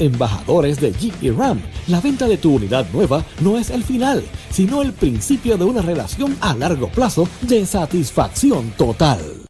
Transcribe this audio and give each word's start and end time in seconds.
embajadores 0.00 0.80
de 0.80 0.92
Jeep 0.92 1.38
Ram, 1.38 1.60
la 1.86 2.00
venta 2.00 2.26
de 2.26 2.38
tu 2.38 2.54
unidad 2.54 2.86
nueva 2.92 3.24
no 3.40 3.58
es 3.58 3.70
el 3.70 3.84
final, 3.84 4.24
sino 4.50 4.82
el 4.82 4.92
principio 4.92 5.56
de 5.56 5.64
una 5.64 5.82
relación 5.82 6.36
a 6.40 6.54
largo 6.54 6.88
plazo 6.88 7.28
de 7.42 7.66
satisfacción 7.66 8.70
total. 8.76 9.49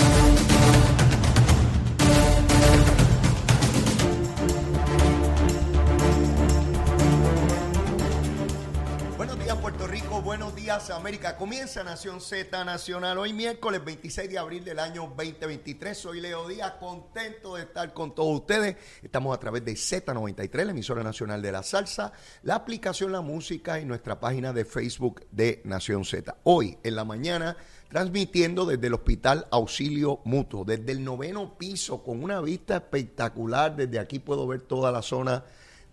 Puerto 9.61 9.85
Rico, 9.85 10.23
buenos 10.23 10.55
días 10.55 10.89
América. 10.89 11.37
Comienza 11.37 11.83
Nación 11.83 12.19
Z 12.19 12.65
Nacional 12.65 13.19
hoy 13.19 13.31
miércoles 13.31 13.85
26 13.85 14.27
de 14.27 14.39
abril 14.39 14.65
del 14.65 14.79
año 14.79 15.13
2023. 15.15 15.95
Soy 15.95 16.19
Leo 16.19 16.47
Díaz, 16.47 16.73
contento 16.79 17.55
de 17.55 17.61
estar 17.61 17.93
con 17.93 18.15
todos 18.15 18.39
ustedes. 18.39 18.77
Estamos 19.03 19.37
a 19.37 19.39
través 19.39 19.63
de 19.63 19.73
Z93, 19.73 20.65
la 20.65 20.71
emisora 20.71 21.03
nacional 21.03 21.43
de 21.43 21.51
la 21.51 21.61
salsa, 21.61 22.11
la 22.41 22.55
aplicación 22.55 23.11
La 23.11 23.21
Música 23.21 23.79
y 23.79 23.85
nuestra 23.85 24.19
página 24.19 24.51
de 24.51 24.65
Facebook 24.65 25.27
de 25.29 25.61
Nación 25.63 26.05
Z. 26.05 26.37
Hoy 26.43 26.79
en 26.81 26.95
la 26.95 27.05
mañana 27.05 27.55
transmitiendo 27.87 28.65
desde 28.65 28.87
el 28.87 28.95
Hospital 28.95 29.47
Auxilio 29.51 30.21
Mutuo, 30.23 30.65
desde 30.65 30.91
el 30.91 31.03
noveno 31.03 31.59
piso, 31.59 32.01
con 32.01 32.23
una 32.23 32.41
vista 32.41 32.77
espectacular. 32.77 33.75
Desde 33.75 33.99
aquí 33.99 34.17
puedo 34.17 34.47
ver 34.47 34.61
toda 34.61 34.91
la 34.91 35.03
zona 35.03 35.43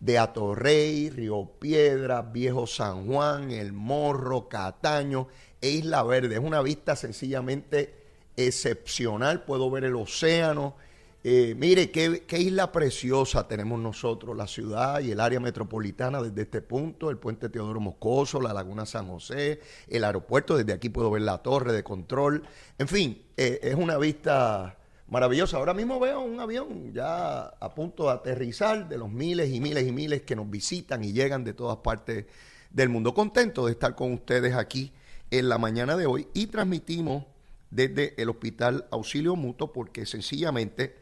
de 0.00 0.18
Atorrey, 0.18 1.10
Río 1.10 1.50
Piedra, 1.58 2.22
Viejo 2.22 2.66
San 2.66 3.06
Juan, 3.06 3.50
El 3.50 3.72
Morro, 3.72 4.48
Cataño 4.48 5.28
e 5.60 5.70
Isla 5.70 6.02
Verde. 6.02 6.36
Es 6.36 6.40
una 6.40 6.62
vista 6.62 6.96
sencillamente 6.96 7.94
excepcional. 8.36 9.44
Puedo 9.44 9.70
ver 9.70 9.84
el 9.84 9.96
océano. 9.96 10.76
Eh, 11.24 11.54
mire, 11.58 11.90
qué, 11.90 12.24
qué 12.26 12.38
isla 12.38 12.70
preciosa 12.70 13.48
tenemos 13.48 13.80
nosotros, 13.80 14.36
la 14.36 14.46
ciudad 14.46 15.00
y 15.00 15.10
el 15.10 15.18
área 15.18 15.40
metropolitana 15.40 16.22
desde 16.22 16.42
este 16.42 16.62
punto, 16.62 17.10
el 17.10 17.18
puente 17.18 17.48
Teodoro 17.48 17.80
Moscoso, 17.80 18.40
la 18.40 18.54
laguna 18.54 18.86
San 18.86 19.08
José, 19.08 19.60
el 19.88 20.04
aeropuerto, 20.04 20.56
desde 20.56 20.72
aquí 20.72 20.88
puedo 20.88 21.10
ver 21.10 21.22
la 21.22 21.38
torre 21.38 21.72
de 21.72 21.82
control. 21.82 22.44
En 22.78 22.86
fin, 22.86 23.20
eh, 23.36 23.58
es 23.62 23.74
una 23.74 23.98
vista 23.98 24.77
maravillosa. 25.08 25.56
Ahora 25.56 25.74
mismo 25.74 25.98
veo 25.98 26.20
un 26.20 26.40
avión 26.40 26.92
ya 26.92 27.46
a 27.46 27.74
punto 27.74 28.04
de 28.04 28.12
aterrizar 28.12 28.88
de 28.88 28.98
los 28.98 29.10
miles 29.10 29.50
y 29.50 29.60
miles 29.60 29.86
y 29.86 29.92
miles 29.92 30.22
que 30.22 30.36
nos 30.36 30.48
visitan 30.48 31.02
y 31.04 31.12
llegan 31.12 31.44
de 31.44 31.54
todas 31.54 31.78
partes 31.78 32.26
del 32.70 32.88
mundo. 32.88 33.14
Contento 33.14 33.66
de 33.66 33.72
estar 33.72 33.94
con 33.94 34.12
ustedes 34.12 34.54
aquí 34.54 34.92
en 35.30 35.48
la 35.48 35.58
mañana 35.58 35.96
de 35.96 36.06
hoy 36.06 36.28
y 36.34 36.46
transmitimos 36.46 37.24
desde 37.70 38.20
el 38.20 38.30
Hospital 38.30 38.86
Auxilio 38.90 39.36
Mutuo 39.36 39.72
porque 39.72 40.06
sencillamente 40.06 40.96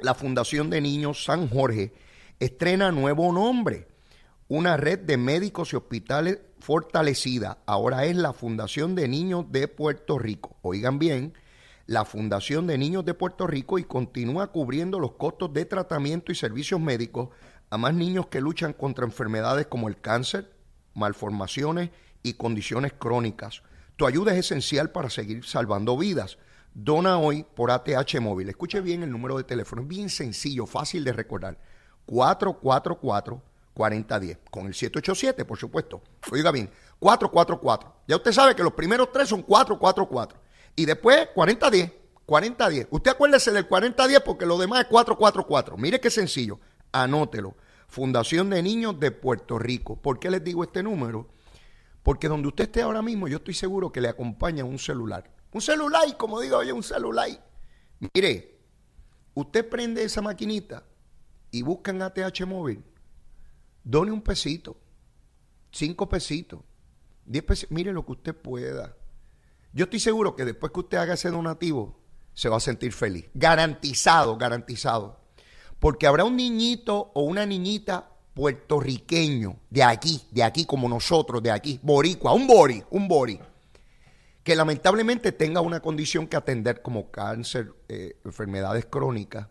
la 0.00 0.14
Fundación 0.14 0.70
de 0.70 0.80
Niños 0.80 1.24
San 1.24 1.48
Jorge 1.48 1.92
estrena 2.40 2.92
nuevo 2.92 3.32
nombre. 3.32 3.88
Una 4.48 4.76
red 4.76 4.98
de 4.98 5.16
médicos 5.16 5.72
y 5.72 5.76
hospitales 5.76 6.38
fortalecida. 6.58 7.58
Ahora 7.66 8.04
es 8.04 8.16
la 8.16 8.32
Fundación 8.32 8.94
de 8.94 9.08
Niños 9.08 9.46
de 9.50 9.68
Puerto 9.68 10.18
Rico. 10.18 10.56
Oigan 10.62 10.98
bien, 10.98 11.32
la 11.86 12.04
Fundación 12.04 12.66
de 12.66 12.76
Niños 12.78 13.04
de 13.04 13.14
Puerto 13.14 13.46
Rico 13.46 13.78
y 13.78 13.84
continúa 13.84 14.48
cubriendo 14.48 14.98
los 14.98 15.12
costos 15.12 15.52
de 15.52 15.66
tratamiento 15.66 16.32
y 16.32 16.34
servicios 16.34 16.80
médicos 16.80 17.28
a 17.70 17.76
más 17.76 17.94
niños 17.94 18.26
que 18.28 18.40
luchan 18.40 18.72
contra 18.72 19.04
enfermedades 19.04 19.66
como 19.66 19.88
el 19.88 20.00
cáncer, 20.00 20.50
malformaciones 20.94 21.90
y 22.22 22.32
condiciones 22.34 22.92
crónicas. 22.92 23.62
Tu 23.96 24.06
ayuda 24.06 24.32
es 24.32 24.38
esencial 24.38 24.90
para 24.90 25.10
seguir 25.10 25.44
salvando 25.44 25.98
vidas. 25.98 26.38
Dona 26.72 27.18
hoy 27.18 27.44
por 27.54 27.70
ATH 27.70 28.18
Móvil. 28.20 28.48
Escuche 28.48 28.80
bien 28.80 29.02
el 29.02 29.10
número 29.10 29.36
de 29.36 29.44
teléfono. 29.44 29.82
Es 29.82 29.88
bien 29.88 30.08
sencillo, 30.08 30.64
fácil 30.66 31.04
de 31.04 31.12
recordar. 31.12 31.58
444-4010. 32.06 34.38
Con 34.50 34.66
el 34.66 34.74
787, 34.74 35.44
por 35.44 35.58
supuesto. 35.58 36.02
Oiga 36.32 36.50
bien, 36.50 36.70
444. 36.98 37.94
Ya 38.08 38.16
usted 38.16 38.32
sabe 38.32 38.56
que 38.56 38.62
los 38.62 38.72
primeros 38.72 39.12
tres 39.12 39.28
son 39.28 39.42
444. 39.42 40.43
Y 40.76 40.84
después 40.86 41.28
4010. 41.34 41.92
4010. 42.26 42.88
Usted 42.90 43.10
acuérdese 43.10 43.52
del 43.52 43.66
4010 43.66 44.20
porque 44.20 44.46
lo 44.46 44.58
demás 44.58 44.80
es 44.80 44.86
444. 44.86 45.76
Mire 45.76 46.00
qué 46.00 46.10
sencillo. 46.10 46.60
Anótelo. 46.92 47.54
Fundación 47.88 48.50
de 48.50 48.62
Niños 48.62 48.98
de 48.98 49.10
Puerto 49.10 49.58
Rico. 49.58 50.00
¿Por 50.00 50.18
qué 50.18 50.30
les 50.30 50.42
digo 50.42 50.64
este 50.64 50.82
número? 50.82 51.28
Porque 52.02 52.28
donde 52.28 52.48
usted 52.48 52.64
esté 52.64 52.82
ahora 52.82 53.02
mismo, 53.02 53.28
yo 53.28 53.38
estoy 53.38 53.54
seguro 53.54 53.92
que 53.92 54.00
le 54.00 54.08
acompaña 54.08 54.64
un 54.64 54.78
celular. 54.78 55.30
Un 55.52 55.60
celular, 55.60 56.04
como 56.16 56.40
digo 56.40 56.58
oye, 56.58 56.72
un 56.72 56.82
celular. 56.82 57.28
Mire, 58.12 58.58
usted 59.34 59.68
prende 59.68 60.02
esa 60.02 60.20
maquinita 60.20 60.84
y 61.50 61.62
busca 61.62 61.92
en 61.92 62.02
ATH 62.02 62.44
móvil. 62.46 62.84
Done 63.84 64.10
un 64.10 64.22
pesito, 64.22 64.76
cinco 65.70 66.08
pesitos, 66.08 66.60
diez 67.24 67.44
pesitos. 67.44 67.70
Mire 67.70 67.92
lo 67.92 68.04
que 68.04 68.12
usted 68.12 68.34
pueda. 68.34 68.96
Yo 69.74 69.84
estoy 69.84 70.00
seguro 70.00 70.34
que 70.34 70.46
después 70.46 70.72
que 70.72 70.80
usted 70.80 70.98
haga 70.98 71.14
ese 71.14 71.30
donativo, 71.30 71.98
se 72.32 72.48
va 72.48 72.56
a 72.56 72.60
sentir 72.60 72.92
feliz. 72.92 73.26
Garantizado, 73.34 74.38
garantizado. 74.38 75.20
Porque 75.78 76.06
habrá 76.06 76.24
un 76.24 76.36
niñito 76.36 77.10
o 77.14 77.22
una 77.24 77.44
niñita 77.44 78.10
puertorriqueño 78.32 79.56
de 79.68 79.82
aquí, 79.82 80.22
de 80.30 80.42
aquí 80.42 80.64
como 80.64 80.88
nosotros, 80.88 81.42
de 81.42 81.50
aquí, 81.50 81.78
boricua, 81.82 82.32
un 82.32 82.46
bori, 82.46 82.82
un 82.90 83.06
bori 83.06 83.38
que 84.44 84.54
lamentablemente 84.54 85.32
tenga 85.32 85.62
una 85.62 85.80
condición 85.80 86.26
que 86.26 86.36
atender 86.36 86.82
como 86.82 87.10
cáncer, 87.10 87.72
eh, 87.88 88.18
enfermedades 88.24 88.84
crónicas, 88.84 89.48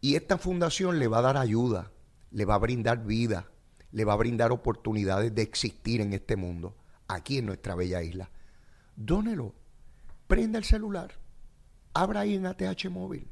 y 0.00 0.16
esta 0.16 0.38
fundación 0.38 0.98
le 0.98 1.08
va 1.08 1.18
a 1.18 1.22
dar 1.22 1.36
ayuda, 1.36 1.92
le 2.30 2.46
va 2.46 2.54
a 2.54 2.58
brindar 2.58 3.04
vida, 3.04 3.50
le 3.92 4.04
va 4.06 4.14
a 4.14 4.16
brindar 4.16 4.50
oportunidades 4.50 5.34
de 5.34 5.42
existir 5.42 6.00
en 6.00 6.14
este 6.14 6.36
mundo, 6.36 6.74
aquí 7.06 7.36
en 7.36 7.46
nuestra 7.46 7.74
bella 7.74 8.02
isla. 8.02 8.30
Dónelo, 8.96 9.54
prenda 10.30 10.58
el 10.58 10.64
celular, 10.64 11.10
abra 11.92 12.20
ahí 12.20 12.36
en 12.36 12.46
ATH 12.46 12.88
móvil. 12.88 13.26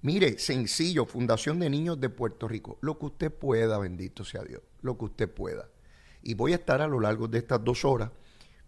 Mire, 0.00 0.38
sencillo, 0.38 1.04
Fundación 1.04 1.60
de 1.60 1.68
Niños 1.68 2.00
de 2.00 2.08
Puerto 2.08 2.48
Rico, 2.48 2.78
lo 2.80 2.98
que 2.98 3.04
usted 3.04 3.30
pueda, 3.30 3.76
bendito 3.76 4.24
sea 4.24 4.42
Dios, 4.42 4.62
lo 4.80 4.96
que 4.96 5.04
usted 5.04 5.30
pueda. 5.30 5.68
Y 6.22 6.32
voy 6.32 6.52
a 6.52 6.56
estar 6.56 6.80
a 6.80 6.88
lo 6.88 7.00
largo 7.00 7.28
de 7.28 7.36
estas 7.36 7.62
dos 7.62 7.84
horas 7.84 8.10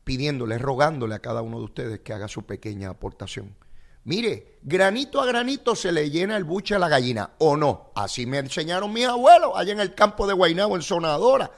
pidiéndole, 0.04 0.58
rogándole 0.58 1.14
a 1.14 1.20
cada 1.20 1.40
uno 1.40 1.56
de 1.56 1.64
ustedes 1.64 2.00
que 2.00 2.12
haga 2.12 2.28
su 2.28 2.42
pequeña 2.42 2.90
aportación. 2.90 3.56
Mire, 4.04 4.58
granito 4.62 5.18
a 5.18 5.24
granito 5.24 5.74
se 5.74 5.90
le 5.90 6.10
llena 6.10 6.36
el 6.36 6.44
buche 6.44 6.74
a 6.74 6.78
la 6.78 6.90
gallina, 6.90 7.30
¿o 7.38 7.56
no? 7.56 7.92
Así 7.94 8.26
me 8.26 8.40
enseñaron 8.40 8.92
mis 8.92 9.06
abuelos 9.06 9.52
allá 9.54 9.72
en 9.72 9.80
el 9.80 9.94
campo 9.94 10.26
de 10.26 10.34
Guaynabo, 10.34 10.76
en 10.76 10.82
Sonadora. 10.82 11.50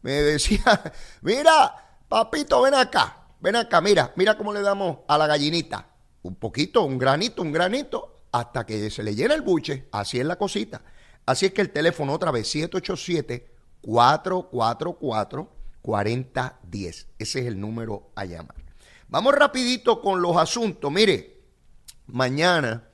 Me 0.00 0.12
decía, 0.12 0.62
mira, 1.20 1.98
papito, 2.08 2.62
ven 2.62 2.72
acá, 2.72 3.27
ven 3.40 3.56
acá, 3.56 3.80
mira, 3.80 4.12
mira 4.16 4.36
cómo 4.36 4.52
le 4.52 4.60
damos 4.62 4.98
a 5.08 5.18
la 5.18 5.26
gallinita. 5.26 5.88
Un 6.22 6.36
poquito, 6.36 6.82
un 6.82 6.98
granito, 6.98 7.42
un 7.42 7.52
granito, 7.52 8.22
hasta 8.32 8.66
que 8.66 8.90
se 8.90 9.02
le 9.02 9.14
llena 9.14 9.34
el 9.34 9.42
buche. 9.42 9.88
Así 9.92 10.18
es 10.18 10.26
la 10.26 10.36
cosita. 10.36 10.82
Así 11.26 11.46
es 11.46 11.52
que 11.52 11.60
el 11.60 11.70
teléfono 11.70 12.12
otra 12.12 12.30
vez, 12.30 12.54
787-444. 12.54 15.48
4010. 15.82 17.06
Ese 17.18 17.40
es 17.40 17.46
el 17.46 17.58
número 17.58 18.10
a 18.14 18.26
llamar. 18.26 18.56
Vamos 19.08 19.34
rapidito 19.34 20.02
con 20.02 20.20
los 20.20 20.36
asuntos. 20.36 20.92
Mire, 20.92 21.40
mañana 22.06 22.84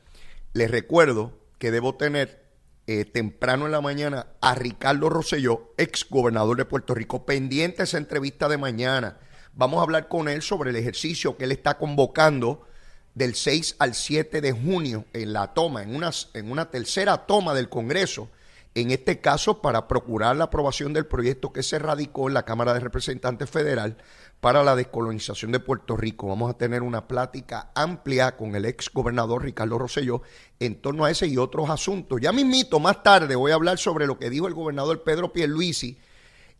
les 0.52 0.70
recuerdo 0.70 1.32
que 1.58 1.72
debo 1.72 1.96
tener 1.96 2.44
eh, 2.86 3.04
temprano 3.04 3.66
en 3.66 3.72
la 3.72 3.80
mañana 3.80 4.28
a 4.40 4.54
Ricardo 4.54 5.08
Rosselló, 5.08 5.72
ex 5.76 6.08
gobernador 6.08 6.56
de 6.56 6.66
Puerto 6.66 6.94
Rico, 6.94 7.26
pendiente 7.26 7.82
esa 7.82 7.98
entrevista 7.98 8.48
de 8.48 8.58
mañana. 8.58 9.18
Vamos 9.56 9.78
a 9.78 9.82
hablar 9.82 10.08
con 10.08 10.28
él 10.28 10.42
sobre 10.42 10.70
el 10.70 10.76
ejercicio 10.76 11.36
que 11.36 11.44
él 11.44 11.52
está 11.52 11.78
convocando 11.78 12.66
del 13.14 13.36
6 13.36 13.76
al 13.78 13.94
7 13.94 14.40
de 14.40 14.50
junio 14.50 15.04
en 15.12 15.32
la 15.32 15.54
toma, 15.54 15.84
en 15.84 15.94
una, 15.94 16.10
en 16.32 16.50
una 16.50 16.70
tercera 16.70 17.26
toma 17.26 17.54
del 17.54 17.68
Congreso 17.68 18.28
en 18.74 18.90
este 18.90 19.20
caso 19.20 19.62
para 19.62 19.86
procurar 19.86 20.34
la 20.34 20.44
aprobación 20.44 20.92
del 20.92 21.06
proyecto 21.06 21.52
que 21.52 21.62
se 21.62 21.78
radicó 21.78 22.26
en 22.26 22.34
la 22.34 22.44
Cámara 22.44 22.74
de 22.74 22.80
Representantes 22.80 23.48
Federal 23.48 23.96
para 24.40 24.64
la 24.64 24.74
descolonización 24.74 25.52
de 25.52 25.60
Puerto 25.60 25.96
Rico. 25.96 26.26
Vamos 26.26 26.50
a 26.50 26.58
tener 26.58 26.82
una 26.82 27.06
plática 27.06 27.70
amplia 27.76 28.36
con 28.36 28.56
el 28.56 28.64
ex 28.64 28.90
gobernador 28.92 29.44
Ricardo 29.44 29.78
Rosselló 29.78 30.22
en 30.58 30.80
torno 30.80 31.04
a 31.04 31.12
ese 31.12 31.28
y 31.28 31.36
otros 31.36 31.70
asuntos. 31.70 32.20
Ya 32.20 32.32
mismito, 32.32 32.80
más 32.80 33.04
tarde, 33.04 33.36
voy 33.36 33.52
a 33.52 33.54
hablar 33.54 33.78
sobre 33.78 34.08
lo 34.08 34.18
que 34.18 34.30
dijo 34.30 34.48
el 34.48 34.54
gobernador 34.54 35.04
Pedro 35.04 35.32
Pierluisi 35.32 35.96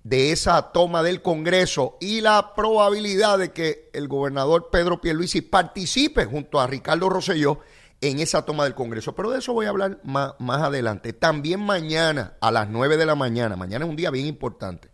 de 0.04 0.32
esa 0.32 0.70
toma 0.70 1.02
del 1.02 1.22
Congreso 1.22 1.96
y 1.98 2.20
la 2.20 2.54
probabilidad 2.54 3.38
de 3.38 3.52
que 3.52 3.90
el 3.94 4.06
gobernador 4.06 4.68
Pedro 4.70 5.00
Pierluisi 5.00 5.40
participe 5.40 6.26
junto 6.26 6.60
a 6.60 6.66
Ricardo 6.66 7.08
Rosselló 7.08 7.60
en 8.02 8.20
esa 8.20 8.44
toma 8.44 8.64
del 8.64 8.74
Congreso. 8.74 9.14
Pero 9.14 9.30
de 9.30 9.38
eso 9.38 9.54
voy 9.54 9.64
a 9.64 9.70
hablar 9.70 10.00
más, 10.04 10.34
más 10.38 10.60
adelante. 10.60 11.14
También 11.14 11.60
mañana 11.60 12.34
a 12.40 12.52
las 12.52 12.68
9 12.68 12.98
de 12.98 13.06
la 13.06 13.14
mañana, 13.14 13.56
mañana 13.56 13.86
es 13.86 13.90
un 13.90 13.96
día 13.96 14.10
bien 14.10 14.26
importante, 14.26 14.90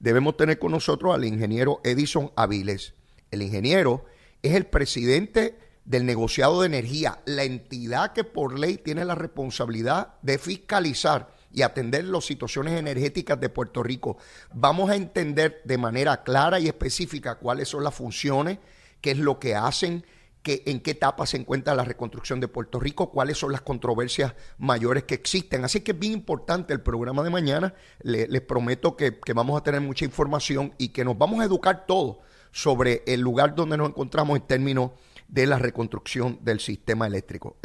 debemos 0.00 0.36
tener 0.36 0.58
con 0.58 0.72
nosotros 0.72 1.14
al 1.14 1.24
ingeniero 1.24 1.80
Edison 1.84 2.32
Aviles. 2.34 2.94
El 3.30 3.42
ingeniero 3.42 4.06
es 4.42 4.54
el 4.54 4.66
presidente 4.66 5.56
del 5.84 6.04
negociado 6.04 6.60
de 6.60 6.66
energía, 6.66 7.20
la 7.26 7.44
entidad 7.44 8.12
que 8.12 8.24
por 8.24 8.58
ley 8.58 8.76
tiene 8.76 9.04
la 9.04 9.14
responsabilidad 9.14 10.14
de 10.22 10.38
fiscalizar 10.38 11.37
y 11.58 11.62
atender 11.62 12.04
las 12.04 12.24
situaciones 12.24 12.78
energéticas 12.78 13.40
de 13.40 13.48
Puerto 13.48 13.82
Rico. 13.82 14.16
Vamos 14.54 14.90
a 14.90 14.94
entender 14.94 15.60
de 15.64 15.76
manera 15.76 16.22
clara 16.22 16.60
y 16.60 16.68
específica 16.68 17.34
cuáles 17.34 17.68
son 17.68 17.82
las 17.82 17.94
funciones, 17.94 18.58
qué 19.00 19.10
es 19.10 19.18
lo 19.18 19.40
que 19.40 19.56
hacen, 19.56 20.04
en 20.44 20.80
qué 20.80 20.92
etapa 20.92 21.26
se 21.26 21.36
encuentra 21.36 21.74
la 21.74 21.84
reconstrucción 21.84 22.40
de 22.40 22.48
Puerto 22.48 22.78
Rico, 22.78 23.10
cuáles 23.10 23.36
son 23.36 23.50
las 23.52 23.60
controversias 23.60 24.34
mayores 24.56 25.02
que 25.02 25.14
existen. 25.14 25.64
Así 25.64 25.80
que 25.80 25.90
es 25.92 25.98
bien 25.98 26.12
importante 26.12 26.72
el 26.72 26.80
programa 26.80 27.24
de 27.24 27.30
mañana. 27.30 27.74
les 28.02 28.40
prometo 28.42 28.96
que, 28.96 29.18
que 29.18 29.32
vamos 29.32 29.60
a 29.60 29.64
tener 29.64 29.80
mucha 29.80 30.04
información 30.04 30.72
y 30.78 30.88
que 30.88 31.04
nos 31.04 31.18
vamos 31.18 31.40
a 31.40 31.44
educar 31.44 31.86
todos 31.86 32.18
sobre 32.52 33.02
el 33.06 33.20
lugar 33.20 33.56
donde 33.56 33.76
nos 33.76 33.88
encontramos 33.88 34.38
en 34.38 34.46
términos 34.46 34.92
de 35.26 35.46
la 35.46 35.58
reconstrucción 35.58 36.38
del 36.40 36.60
sistema 36.60 37.06
eléctrico. 37.06 37.56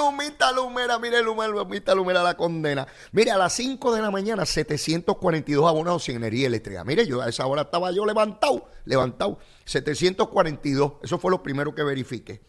Lumita, 0.00 0.50
Lumera, 0.52 0.98
mire, 0.98 1.22
Lumita, 1.22 1.94
Lumera, 1.94 2.22
la 2.22 2.36
condena. 2.36 2.86
Mire, 3.12 3.30
a 3.30 3.38
las 3.38 3.52
5 3.52 3.94
de 3.94 4.00
la 4.00 4.10
mañana, 4.10 4.46
742 4.46 5.68
abonados 5.68 6.04
sin 6.04 6.16
energía 6.16 6.46
eléctrica. 6.46 6.84
Mire, 6.84 7.06
yo 7.06 7.20
a 7.20 7.28
esa 7.28 7.46
hora 7.46 7.62
estaba 7.62 7.92
yo 7.92 8.06
levantado, 8.06 8.68
levantado. 8.86 9.38
742, 9.64 10.92
eso 11.02 11.18
fue 11.18 11.30
lo 11.30 11.42
primero 11.42 11.74
que 11.74 11.82
verifiqué. 11.82 12.40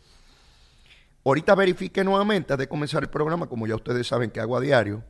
Ahorita 1.25 1.53
verifique 1.55 2.03
nuevamente, 2.03 2.53
antes 2.53 2.65
de 2.65 2.69
comenzar 2.69 3.03
el 3.03 3.09
programa, 3.09 3.47
como 3.47 3.67
ya 3.67 3.75
ustedes 3.75 4.07
saben 4.07 4.31
que 4.31 4.39
hago 4.39 4.57
a 4.57 4.61
diario, 4.61 5.03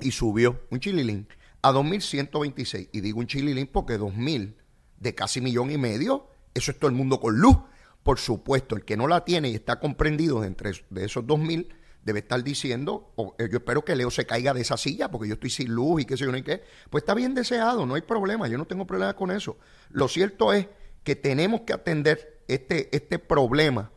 y 0.00 0.10
subió 0.10 0.60
un 0.70 0.80
chililín 0.80 1.28
a 1.62 1.72
2.126. 1.72 2.90
Y 2.92 3.00
digo 3.00 3.20
un 3.20 3.26
chililín 3.26 3.66
porque 3.66 3.98
2.000 3.98 4.54
de 4.98 5.14
casi 5.14 5.40
millón 5.40 5.70
y 5.70 5.78
medio, 5.78 6.26
eso 6.54 6.70
es 6.70 6.78
todo 6.78 6.90
el 6.90 6.96
mundo 6.96 7.20
con 7.20 7.38
luz. 7.38 7.56
Por 8.02 8.18
supuesto, 8.18 8.76
el 8.76 8.84
que 8.84 8.96
no 8.96 9.06
la 9.06 9.24
tiene 9.24 9.50
y 9.50 9.54
está 9.54 9.78
comprendido 9.80 10.44
entre 10.44 10.72
de 10.90 11.04
esos 11.04 11.24
2.000 11.24 11.68
debe 12.02 12.20
estar 12.20 12.42
diciendo, 12.42 13.12
o, 13.16 13.34
eh, 13.38 13.48
yo 13.50 13.58
espero 13.58 13.84
que 13.84 13.94
Leo 13.94 14.10
se 14.10 14.24
caiga 14.24 14.54
de 14.54 14.62
esa 14.62 14.76
silla 14.76 15.10
porque 15.10 15.28
yo 15.28 15.34
estoy 15.34 15.50
sin 15.50 15.68
luz 15.68 16.02
y 16.02 16.04
qué 16.06 16.16
sé 16.16 16.24
yo 16.24 16.32
ni 16.32 16.42
qué. 16.42 16.62
Pues 16.88 17.02
está 17.02 17.14
bien 17.14 17.34
deseado, 17.34 17.84
no 17.84 17.96
hay 17.96 18.02
problema, 18.02 18.48
yo 18.48 18.56
no 18.56 18.66
tengo 18.66 18.86
problema 18.86 19.14
con 19.14 19.30
eso. 19.30 19.58
Lo 19.90 20.08
cierto 20.08 20.52
es 20.52 20.68
que 21.04 21.16
tenemos 21.16 21.62
que 21.62 21.74
atender 21.74 22.42
este, 22.48 22.94
este 22.96 23.18
problema 23.18 23.92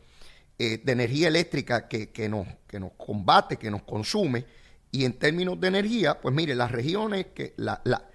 eh, 0.58 0.82
de 0.84 0.92
energía 0.92 1.28
eléctrica 1.28 1.88
que, 1.88 2.10
que, 2.10 2.28
nos, 2.28 2.46
que 2.66 2.78
nos 2.78 2.92
combate, 2.92 3.56
que 3.56 3.70
nos 3.70 3.82
consume. 3.82 4.44
Y 4.90 5.06
en 5.06 5.18
términos 5.18 5.58
de 5.58 5.68
energía, 5.68 6.20
pues 6.20 6.34
mire, 6.34 6.54
las 6.54 6.70
regiones 6.70 7.28
que 7.34 7.54
la, 7.56 7.80
la 7.84 8.10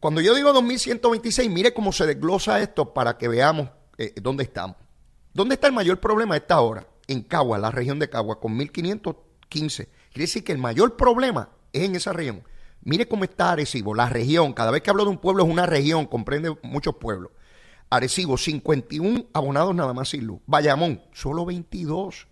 cuando 0.00 0.20
yo 0.20 0.34
digo 0.34 0.52
2126, 0.52 1.50
mire 1.50 1.72
cómo 1.72 1.90
se 1.90 2.06
desglosa 2.06 2.60
esto 2.60 2.92
para 2.92 3.16
que 3.16 3.28
veamos 3.28 3.70
eh, 3.98 4.12
dónde 4.20 4.44
estamos. 4.44 4.76
¿Dónde 5.36 5.56
está 5.56 5.66
el 5.66 5.74
mayor 5.74 6.00
problema 6.00 6.32
a 6.32 6.38
esta 6.38 6.58
hora? 6.62 6.86
En 7.06 7.20
Cagua, 7.20 7.58
la 7.58 7.70
región 7.70 7.98
de 7.98 8.08
Cagua, 8.08 8.40
con 8.40 8.56
1515. 8.56 9.84
Quiere 9.84 10.22
decir 10.22 10.42
que 10.42 10.52
el 10.52 10.56
mayor 10.56 10.96
problema 10.96 11.50
es 11.74 11.82
en 11.82 11.94
esa 11.94 12.14
región. 12.14 12.42
Mire 12.80 13.06
cómo 13.06 13.24
está 13.24 13.52
Arecibo, 13.52 13.94
la 13.94 14.08
región. 14.08 14.54
Cada 14.54 14.70
vez 14.70 14.80
que 14.80 14.88
hablo 14.88 15.04
de 15.04 15.10
un 15.10 15.18
pueblo 15.18 15.44
es 15.44 15.50
una 15.50 15.66
región, 15.66 16.06
comprende 16.06 16.56
muchos 16.62 16.96
pueblos. 16.96 17.32
Arecibo, 17.90 18.38
51 18.38 19.26
abonados 19.34 19.74
nada 19.74 19.92
más 19.92 20.08
sin 20.08 20.26
luz. 20.26 20.40
Bayamón, 20.46 21.02
solo 21.12 21.44
22. 21.44 22.28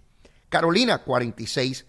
Carolina, 0.48 1.02
46. 1.02 1.84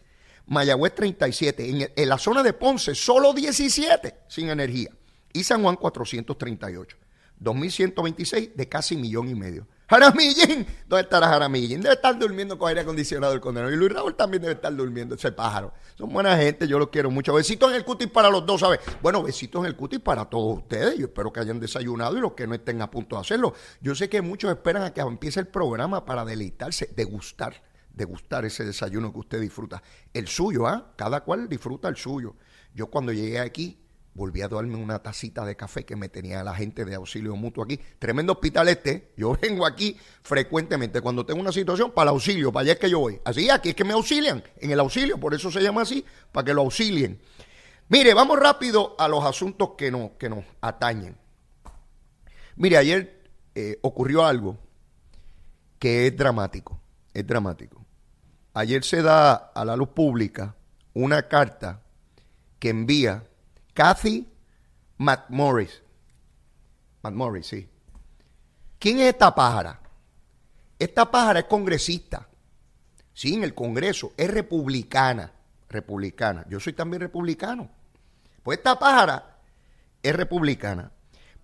Mayagüez, 0.48 0.96
37. 0.96 1.70
En, 1.70 1.92
en 1.96 2.10
la 2.10 2.18
zona 2.18 2.44
de 2.44 2.52
Ponce, 2.52 2.94
solo 2.94 3.32
17 3.32 4.16
sin 4.28 4.50
energía. 4.50 4.90
Y 5.32 5.46
San 5.46 5.64
Juan, 5.64 5.78
438. 5.78 6.98
2.126 7.40 8.54
de 8.54 8.68
casi 8.68 8.98
millón 8.98 9.30
y 9.30 9.36
medio. 9.36 9.66
Jaramillín, 9.88 10.66
¿dónde 10.88 11.04
estará 11.04 11.28
Jaramillín? 11.28 11.82
Debe 11.82 11.94
estar 11.94 12.18
durmiendo 12.18 12.58
con 12.58 12.70
aire 12.70 12.82
acondicionado 12.82 13.34
el 13.34 13.40
condenado. 13.40 13.72
Y 13.72 13.78
Luis 13.78 13.92
Raúl 13.92 14.16
también 14.16 14.42
debe 14.42 14.56
estar 14.56 14.76
durmiendo, 14.76 15.14
ese 15.14 15.32
pájaro. 15.32 15.74
Son 15.96 16.12
buena 16.12 16.36
gente, 16.38 16.68
yo 16.68 16.80
los 16.80 16.90
quiero 16.90 17.12
mucho. 17.12 17.34
Besitos 17.34 17.70
en 17.70 17.76
el 17.76 17.86
cutis 17.86 18.10
para 18.10 18.30
los 18.30 18.46
dos, 18.46 18.62
¿sabes? 18.62 18.80
Bueno, 19.02 19.22
besitos 19.22 19.60
en 19.62 19.68
el 19.68 19.76
cutis 19.76 20.00
para 20.00 20.26
todos 20.26 20.58
ustedes. 20.58 20.98
Yo 20.98 21.06
espero 21.06 21.32
que 21.32 21.40
hayan 21.40 21.60
desayunado 21.60 22.18
y 22.18 22.22
los 22.22 22.34
que 22.34 22.48
no 22.48 22.56
estén 22.56 22.82
a 22.82 22.90
punto 22.90 23.16
de 23.16 23.22
hacerlo. 23.22 23.54
Yo 23.80 23.94
sé 23.94 24.10
que 24.10 24.22
muchos 24.22 24.50
esperan 24.50 24.84
a 24.84 24.94
que 24.94 25.02
empiece 25.02 25.40
el 25.40 25.48
programa 25.48 26.04
para 26.04 26.26
deleitarse, 26.26 26.90
degustar, 26.96 27.62
degustar 27.94 28.44
ese 28.44 28.66
desayuno 28.66 29.14
que 29.14 29.20
usted 29.20 29.40
disfruta. 29.40 29.84
El 30.14 30.28
suyo, 30.28 30.66
¿ah? 30.66 30.94
Cada 30.96 31.22
cual 31.22 31.48
disfruta 31.48 31.88
el 31.90 31.96
suyo. 31.96 32.36
Yo 32.74 32.88
cuando 32.88 33.14
llegué 33.14 33.40
aquí 33.40 33.85
volví 34.16 34.42
a 34.42 34.48
darme 34.48 34.78
una 34.78 35.00
tacita 35.00 35.46
de 35.46 35.56
café 35.56 35.86
que 35.86 35.98
me 35.98 36.08
tenía 36.10 36.44
la 36.44 36.56
gente 36.56 36.86
de 36.86 36.96
auxilio 36.96 37.36
mutuo 37.36 37.64
aquí. 37.64 37.80
Tremendo 38.00 38.34
hospital 38.34 38.70
este. 38.70 39.12
Yo 39.18 39.38
vengo 39.42 39.66
aquí 39.66 39.96
frecuentemente 40.24 41.02
cuando 41.02 41.26
tengo 41.26 41.42
una 41.42 41.52
situación 41.52 41.92
para 41.92 42.10
el 42.10 42.16
auxilio, 42.16 42.52
para 42.52 42.64
allá 42.64 42.74
es 42.74 42.80
que 42.80 42.90
yo 42.90 43.00
voy. 43.00 43.20
Así 43.26 43.50
aquí 43.50 43.70
es 43.70 43.76
que 43.76 43.84
me 43.84 43.94
auxilian 43.94 44.44
en 44.58 44.72
el 44.72 44.80
auxilio, 44.80 45.20
por 45.20 45.34
eso 45.34 45.52
se 45.52 45.62
llama 45.62 45.82
así, 45.82 46.04
para 46.32 46.46
que 46.46 46.54
lo 46.54 46.62
auxilien. 46.62 47.20
Mire, 47.90 48.14
vamos 48.14 48.40
rápido 48.40 48.96
a 48.98 49.08
los 49.08 49.24
asuntos 49.26 49.72
que 49.78 49.92
nos, 49.92 50.12
que 50.12 50.30
nos 50.30 50.44
atañen. 50.62 51.18
Mire, 52.56 52.78
ayer 52.78 53.30
eh, 53.54 53.78
ocurrió 53.82 54.26
algo 54.26 54.58
que 55.78 56.08
es 56.08 56.16
dramático, 56.16 56.80
es 57.14 57.28
dramático. 57.28 57.86
Ayer 58.54 58.84
se 58.86 59.02
da 59.02 59.34
a 59.34 59.66
la 59.66 59.76
luz 59.76 59.90
pública 59.90 60.56
una 60.94 61.28
carta 61.28 61.82
que 62.60 62.70
envía 62.70 63.26
Kathy 63.76 64.26
McMorris. 64.98 65.82
McMorris, 67.04 67.46
sí. 67.46 67.70
¿Quién 68.80 69.00
es 69.00 69.08
esta 69.08 69.36
pájara? 69.36 69.82
Esta 70.80 71.12
pájara 71.12 71.42
es 71.42 71.46
congresista. 71.46 72.28
Sí, 73.14 73.34
en 73.34 73.44
el 73.44 73.54
Congreso. 73.54 74.14
Es 74.16 74.32
republicana. 74.32 75.32
Republicana. 75.68 76.46
Yo 76.50 76.60
soy 76.60 76.72
también 76.72 77.02
republicano. 77.02 77.70
Pues 78.44 78.60
esta 78.60 78.80
pájara 78.80 79.40
es 80.02 80.16
republicana. 80.16 80.92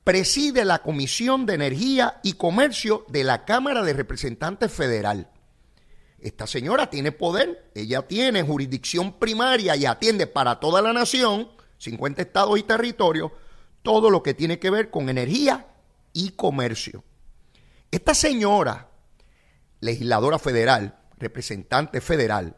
Preside 0.05 0.63
la 0.63 0.79
Comisión 0.79 1.45
de 1.45 1.55
Energía 1.55 2.21
y 2.23 2.33
Comercio 2.33 3.05
de 3.09 3.25
la 3.25 3.43
Cámara 3.43 3.83
de 3.83 3.91
Representantes 3.91 4.71
Federal. 4.71 5.29
Esta 6.17 6.47
señora 6.47 6.89
tiene 6.89 7.11
poder, 7.11 7.71
ella 7.75 8.07
tiene 8.07 8.41
jurisdicción 8.43 9.19
primaria 9.19 9.75
y 9.75 9.85
atiende 9.85 10.27
para 10.27 10.59
toda 10.59 10.81
la 10.81 10.93
nación 10.93 11.49
50 11.81 12.21
estados 12.21 12.59
y 12.59 12.63
territorios, 12.63 13.31
todo 13.81 14.09
lo 14.09 14.21
que 14.21 14.33
tiene 14.33 14.59
que 14.59 14.69
ver 14.69 14.91
con 14.91 15.09
energía 15.09 15.67
y 16.13 16.31
comercio. 16.31 17.03
Esta 17.89 18.13
señora, 18.13 18.87
legisladora 19.79 20.37
federal, 20.37 20.99
representante 21.17 21.99
federal, 21.99 22.55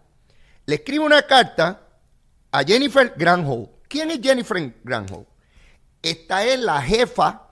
le 0.65 0.75
escribe 0.75 1.05
una 1.05 1.25
carta 1.25 1.87
a 2.51 2.63
Jennifer 2.63 3.13
Granholm. 3.15 3.67
¿Quién 3.87 4.11
es 4.11 4.19
Jennifer 4.21 4.75
Granholm? 4.83 5.25
Esta 6.01 6.45
es 6.45 6.59
la 6.59 6.81
jefa 6.81 7.47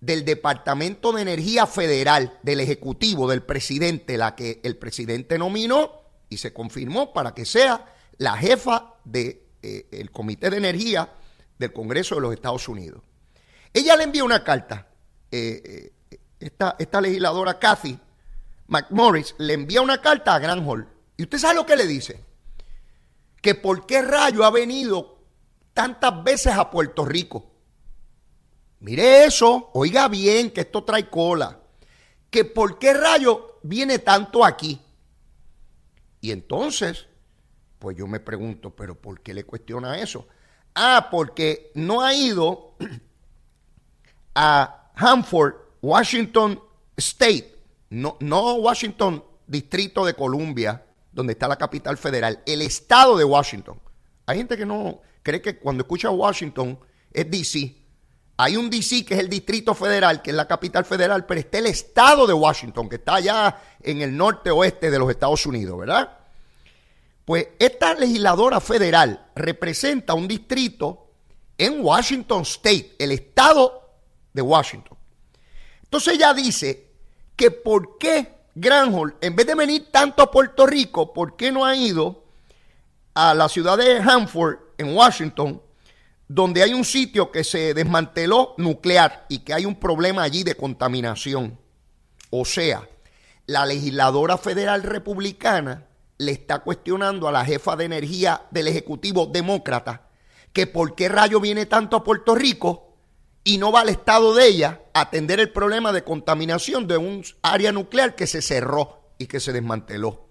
del 0.00 0.24
Departamento 0.24 1.12
de 1.12 1.22
Energía 1.22 1.66
Federal, 1.66 2.38
del 2.42 2.60
Ejecutivo, 2.60 3.30
del 3.30 3.42
presidente, 3.42 4.18
la 4.18 4.34
que 4.34 4.60
el 4.62 4.76
presidente 4.76 5.38
nominó 5.38 6.02
y 6.28 6.36
se 6.36 6.52
confirmó 6.52 7.12
para 7.14 7.34
que 7.34 7.46
sea 7.46 7.86
la 8.18 8.36
jefa 8.36 8.94
de 9.04 9.41
eh, 9.62 9.86
el 9.92 10.10
Comité 10.10 10.50
de 10.50 10.56
Energía 10.56 11.12
del 11.58 11.72
Congreso 11.72 12.16
de 12.16 12.20
los 12.20 12.34
Estados 12.34 12.68
Unidos. 12.68 13.02
Ella 13.72 13.96
le 13.96 14.04
envía 14.04 14.24
una 14.24 14.42
carta, 14.42 14.88
eh, 15.30 15.92
eh, 16.10 16.18
esta, 16.40 16.76
esta, 16.78 17.00
legisladora 17.00 17.58
Kathy 17.58 17.98
McMorris 18.66 19.34
le 19.38 19.54
envía 19.54 19.80
una 19.80 20.00
carta 20.00 20.34
a 20.34 20.38
Granholm. 20.38 20.86
¿Y 21.16 21.22
usted 21.22 21.38
sabe 21.38 21.54
lo 21.54 21.66
que 21.66 21.76
le 21.76 21.86
dice? 21.86 22.24
Que 23.40 23.54
por 23.54 23.86
qué 23.86 24.02
rayo 24.02 24.44
ha 24.44 24.50
venido 24.50 25.18
tantas 25.74 26.22
veces 26.24 26.54
a 26.54 26.70
Puerto 26.70 27.04
Rico. 27.04 27.50
Mire 28.80 29.24
eso, 29.24 29.70
oiga 29.74 30.08
bien 30.08 30.50
que 30.50 30.62
esto 30.62 30.84
trae 30.84 31.08
cola. 31.08 31.60
Que 32.30 32.44
por 32.44 32.78
qué 32.78 32.92
rayo 32.94 33.58
viene 33.62 33.98
tanto 34.00 34.44
aquí. 34.44 34.80
Y 36.20 36.30
entonces 36.30 37.06
pues 37.82 37.96
yo 37.96 38.06
me 38.06 38.20
pregunto, 38.20 38.70
¿pero 38.70 38.94
por 38.94 39.20
qué 39.22 39.34
le 39.34 39.42
cuestiona 39.42 39.98
eso? 39.98 40.28
Ah, 40.72 41.08
porque 41.10 41.72
no 41.74 42.00
ha 42.00 42.14
ido 42.14 42.76
a 44.36 44.92
Hanford, 44.94 45.54
Washington 45.80 46.60
State, 46.96 47.56
no, 47.90 48.16
no 48.20 48.54
Washington, 48.54 49.24
Distrito 49.48 50.04
de 50.06 50.14
Columbia, 50.14 50.80
donde 51.10 51.32
está 51.32 51.48
la 51.48 51.56
capital 51.56 51.98
federal, 51.98 52.40
el 52.46 52.62
estado 52.62 53.16
de 53.16 53.24
Washington. 53.24 53.80
Hay 54.26 54.38
gente 54.38 54.56
que 54.56 54.64
no 54.64 55.00
cree 55.24 55.42
que 55.42 55.58
cuando 55.58 55.82
escucha 55.82 56.08
Washington 56.08 56.78
es 57.12 57.28
DC. 57.28 57.76
Hay 58.36 58.56
un 58.56 58.70
DC 58.70 59.04
que 59.04 59.14
es 59.14 59.20
el 59.20 59.28
Distrito 59.28 59.74
Federal, 59.74 60.22
que 60.22 60.30
es 60.30 60.36
la 60.36 60.46
capital 60.46 60.84
federal, 60.84 61.26
pero 61.26 61.40
está 61.40 61.58
el 61.58 61.66
estado 61.66 62.28
de 62.28 62.32
Washington, 62.32 62.88
que 62.88 62.96
está 62.96 63.16
allá 63.16 63.60
en 63.80 64.02
el 64.02 64.16
norte 64.16 64.52
oeste 64.52 64.88
de 64.88 65.00
los 65.00 65.10
Estados 65.10 65.44
Unidos, 65.46 65.76
¿verdad? 65.76 66.21
Pues 67.24 67.48
esta 67.58 67.94
legisladora 67.94 68.60
federal 68.60 69.30
representa 69.34 70.14
un 70.14 70.26
distrito 70.26 71.10
en 71.56 71.84
Washington 71.84 72.42
State, 72.42 72.96
el 72.98 73.12
estado 73.12 73.90
de 74.32 74.42
Washington. 74.42 74.98
Entonces 75.84 76.14
ella 76.14 76.34
dice 76.34 76.88
que 77.36 77.50
por 77.50 77.98
qué 77.98 78.42
Granholm, 78.54 79.14
en 79.20 79.36
vez 79.36 79.46
de 79.46 79.54
venir 79.54 79.88
tanto 79.90 80.22
a 80.22 80.30
Puerto 80.30 80.66
Rico, 80.66 81.12
¿por 81.12 81.36
qué 81.36 81.52
no 81.52 81.64
ha 81.64 81.74
ido 81.74 82.24
a 83.14 83.34
la 83.34 83.48
ciudad 83.48 83.78
de 83.78 83.98
Hanford, 83.98 84.58
en 84.78 84.94
Washington, 84.94 85.62
donde 86.28 86.62
hay 86.62 86.74
un 86.74 86.84
sitio 86.84 87.30
que 87.30 87.44
se 87.44 87.72
desmanteló 87.72 88.54
nuclear 88.58 89.26
y 89.28 89.40
que 89.40 89.54
hay 89.54 89.64
un 89.64 89.76
problema 89.76 90.22
allí 90.22 90.42
de 90.44 90.54
contaminación? 90.54 91.58
O 92.30 92.44
sea, 92.44 92.88
la 93.46 93.64
legisladora 93.64 94.38
federal 94.38 94.82
republicana 94.82 95.86
le 96.24 96.32
está 96.32 96.60
cuestionando 96.60 97.28
a 97.28 97.32
la 97.32 97.44
jefa 97.44 97.76
de 97.76 97.84
energía 97.84 98.42
del 98.50 98.68
Ejecutivo 98.68 99.26
Demócrata 99.26 100.08
que 100.52 100.66
por 100.66 100.94
qué 100.94 101.08
rayo 101.08 101.40
viene 101.40 101.66
tanto 101.66 101.96
a 101.96 102.04
Puerto 102.04 102.34
Rico 102.34 102.96
y 103.44 103.58
no 103.58 103.72
va 103.72 103.80
al 103.80 103.88
estado 103.88 104.34
de 104.34 104.46
ella 104.46 104.82
a 104.94 105.02
atender 105.02 105.40
el 105.40 105.50
problema 105.50 105.92
de 105.92 106.04
contaminación 106.04 106.86
de 106.86 106.96
un 106.96 107.24
área 107.42 107.72
nuclear 107.72 108.14
que 108.14 108.26
se 108.26 108.42
cerró 108.42 109.14
y 109.18 109.26
que 109.26 109.40
se 109.40 109.52
desmanteló. 109.52 110.28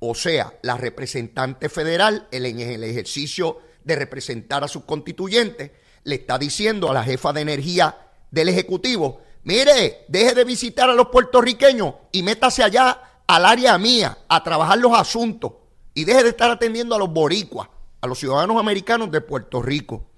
O 0.00 0.14
sea, 0.14 0.54
la 0.62 0.76
representante 0.76 1.68
federal 1.68 2.26
en 2.30 2.60
el 2.60 2.82
ejercicio 2.82 3.58
de 3.84 3.96
representar 3.96 4.64
a 4.64 4.68
sus 4.68 4.84
constituyentes 4.84 5.70
le 6.04 6.14
está 6.14 6.38
diciendo 6.38 6.90
a 6.90 6.94
la 6.94 7.04
jefa 7.04 7.32
de 7.32 7.42
energía 7.42 8.08
del 8.30 8.48
Ejecutivo, 8.48 9.20
mire, 9.44 10.06
deje 10.08 10.34
de 10.34 10.44
visitar 10.44 10.88
a 10.88 10.94
los 10.94 11.08
puertorriqueños 11.08 11.94
y 12.12 12.22
métase 12.22 12.62
allá 12.62 13.09
al 13.30 13.46
área 13.46 13.78
mía 13.78 14.18
a 14.28 14.42
trabajar 14.42 14.78
los 14.78 14.92
asuntos 14.92 15.52
y 15.94 16.04
deje 16.04 16.24
de 16.24 16.30
estar 16.30 16.50
atendiendo 16.50 16.96
a 16.96 16.98
los 16.98 17.12
boricuas, 17.12 17.68
a 18.00 18.06
los 18.08 18.18
ciudadanos 18.18 18.58
americanos 18.58 19.10
de 19.12 19.20
Puerto 19.20 19.62
Rico. 19.62 20.10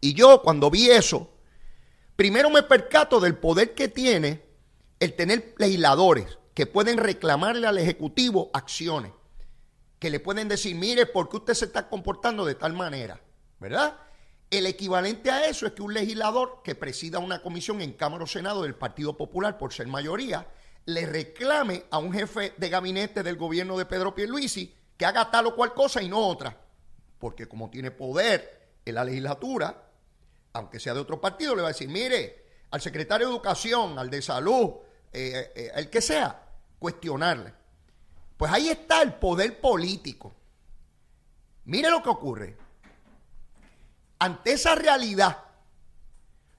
Y 0.00 0.14
yo 0.14 0.40
cuando 0.42 0.70
vi 0.70 0.90
eso, 0.90 1.28
primero 2.14 2.50
me 2.50 2.62
percato 2.62 3.18
del 3.18 3.36
poder 3.36 3.74
que 3.74 3.88
tiene 3.88 4.44
el 5.00 5.14
tener 5.14 5.56
legisladores 5.58 6.38
que 6.54 6.66
pueden 6.66 6.98
reclamarle 6.98 7.66
al 7.66 7.78
Ejecutivo 7.78 8.50
acciones, 8.52 9.10
que 9.98 10.10
le 10.10 10.20
pueden 10.20 10.46
decir, 10.46 10.76
mire, 10.76 11.06
¿por 11.06 11.28
qué 11.28 11.38
usted 11.38 11.54
se 11.54 11.64
está 11.64 11.88
comportando 11.88 12.44
de 12.44 12.54
tal 12.54 12.74
manera? 12.74 13.20
¿Verdad? 13.58 13.96
El 14.50 14.66
equivalente 14.66 15.32
a 15.32 15.46
eso 15.48 15.66
es 15.66 15.72
que 15.72 15.82
un 15.82 15.94
legislador 15.94 16.60
que 16.62 16.76
presida 16.76 17.18
una 17.18 17.42
comisión 17.42 17.80
en 17.80 17.92
Cámara 17.92 18.22
o 18.22 18.26
Senado 18.28 18.62
del 18.62 18.76
Partido 18.76 19.16
Popular 19.16 19.58
por 19.58 19.72
ser 19.72 19.88
mayoría, 19.88 20.46
le 20.88 21.04
reclame 21.04 21.84
a 21.90 21.98
un 21.98 22.14
jefe 22.14 22.54
de 22.56 22.70
gabinete 22.70 23.22
del 23.22 23.36
gobierno 23.36 23.76
de 23.76 23.84
Pedro 23.84 24.14
Pierluisi 24.14 24.74
que 24.96 25.04
haga 25.04 25.30
tal 25.30 25.48
o 25.48 25.54
cual 25.54 25.74
cosa 25.74 26.00
y 26.00 26.08
no 26.08 26.18
otra. 26.18 26.56
Porque 27.18 27.46
como 27.46 27.68
tiene 27.68 27.90
poder 27.90 28.70
en 28.86 28.94
la 28.94 29.04
legislatura, 29.04 29.84
aunque 30.54 30.80
sea 30.80 30.94
de 30.94 31.00
otro 31.00 31.20
partido, 31.20 31.54
le 31.54 31.60
va 31.60 31.68
a 31.68 31.72
decir, 31.72 31.88
mire, 31.88 32.42
al 32.70 32.80
secretario 32.80 33.26
de 33.26 33.34
Educación, 33.34 33.98
al 33.98 34.08
de 34.08 34.22
Salud, 34.22 34.76
eh, 35.12 35.52
eh, 35.54 35.72
el 35.74 35.90
que 35.90 36.00
sea, 36.00 36.42
cuestionarle. 36.78 37.52
Pues 38.38 38.50
ahí 38.50 38.70
está 38.70 39.02
el 39.02 39.12
poder 39.12 39.60
político. 39.60 40.34
Mire 41.66 41.90
lo 41.90 42.02
que 42.02 42.08
ocurre. 42.08 42.56
Ante 44.20 44.52
esa 44.52 44.74
realidad, 44.74 45.44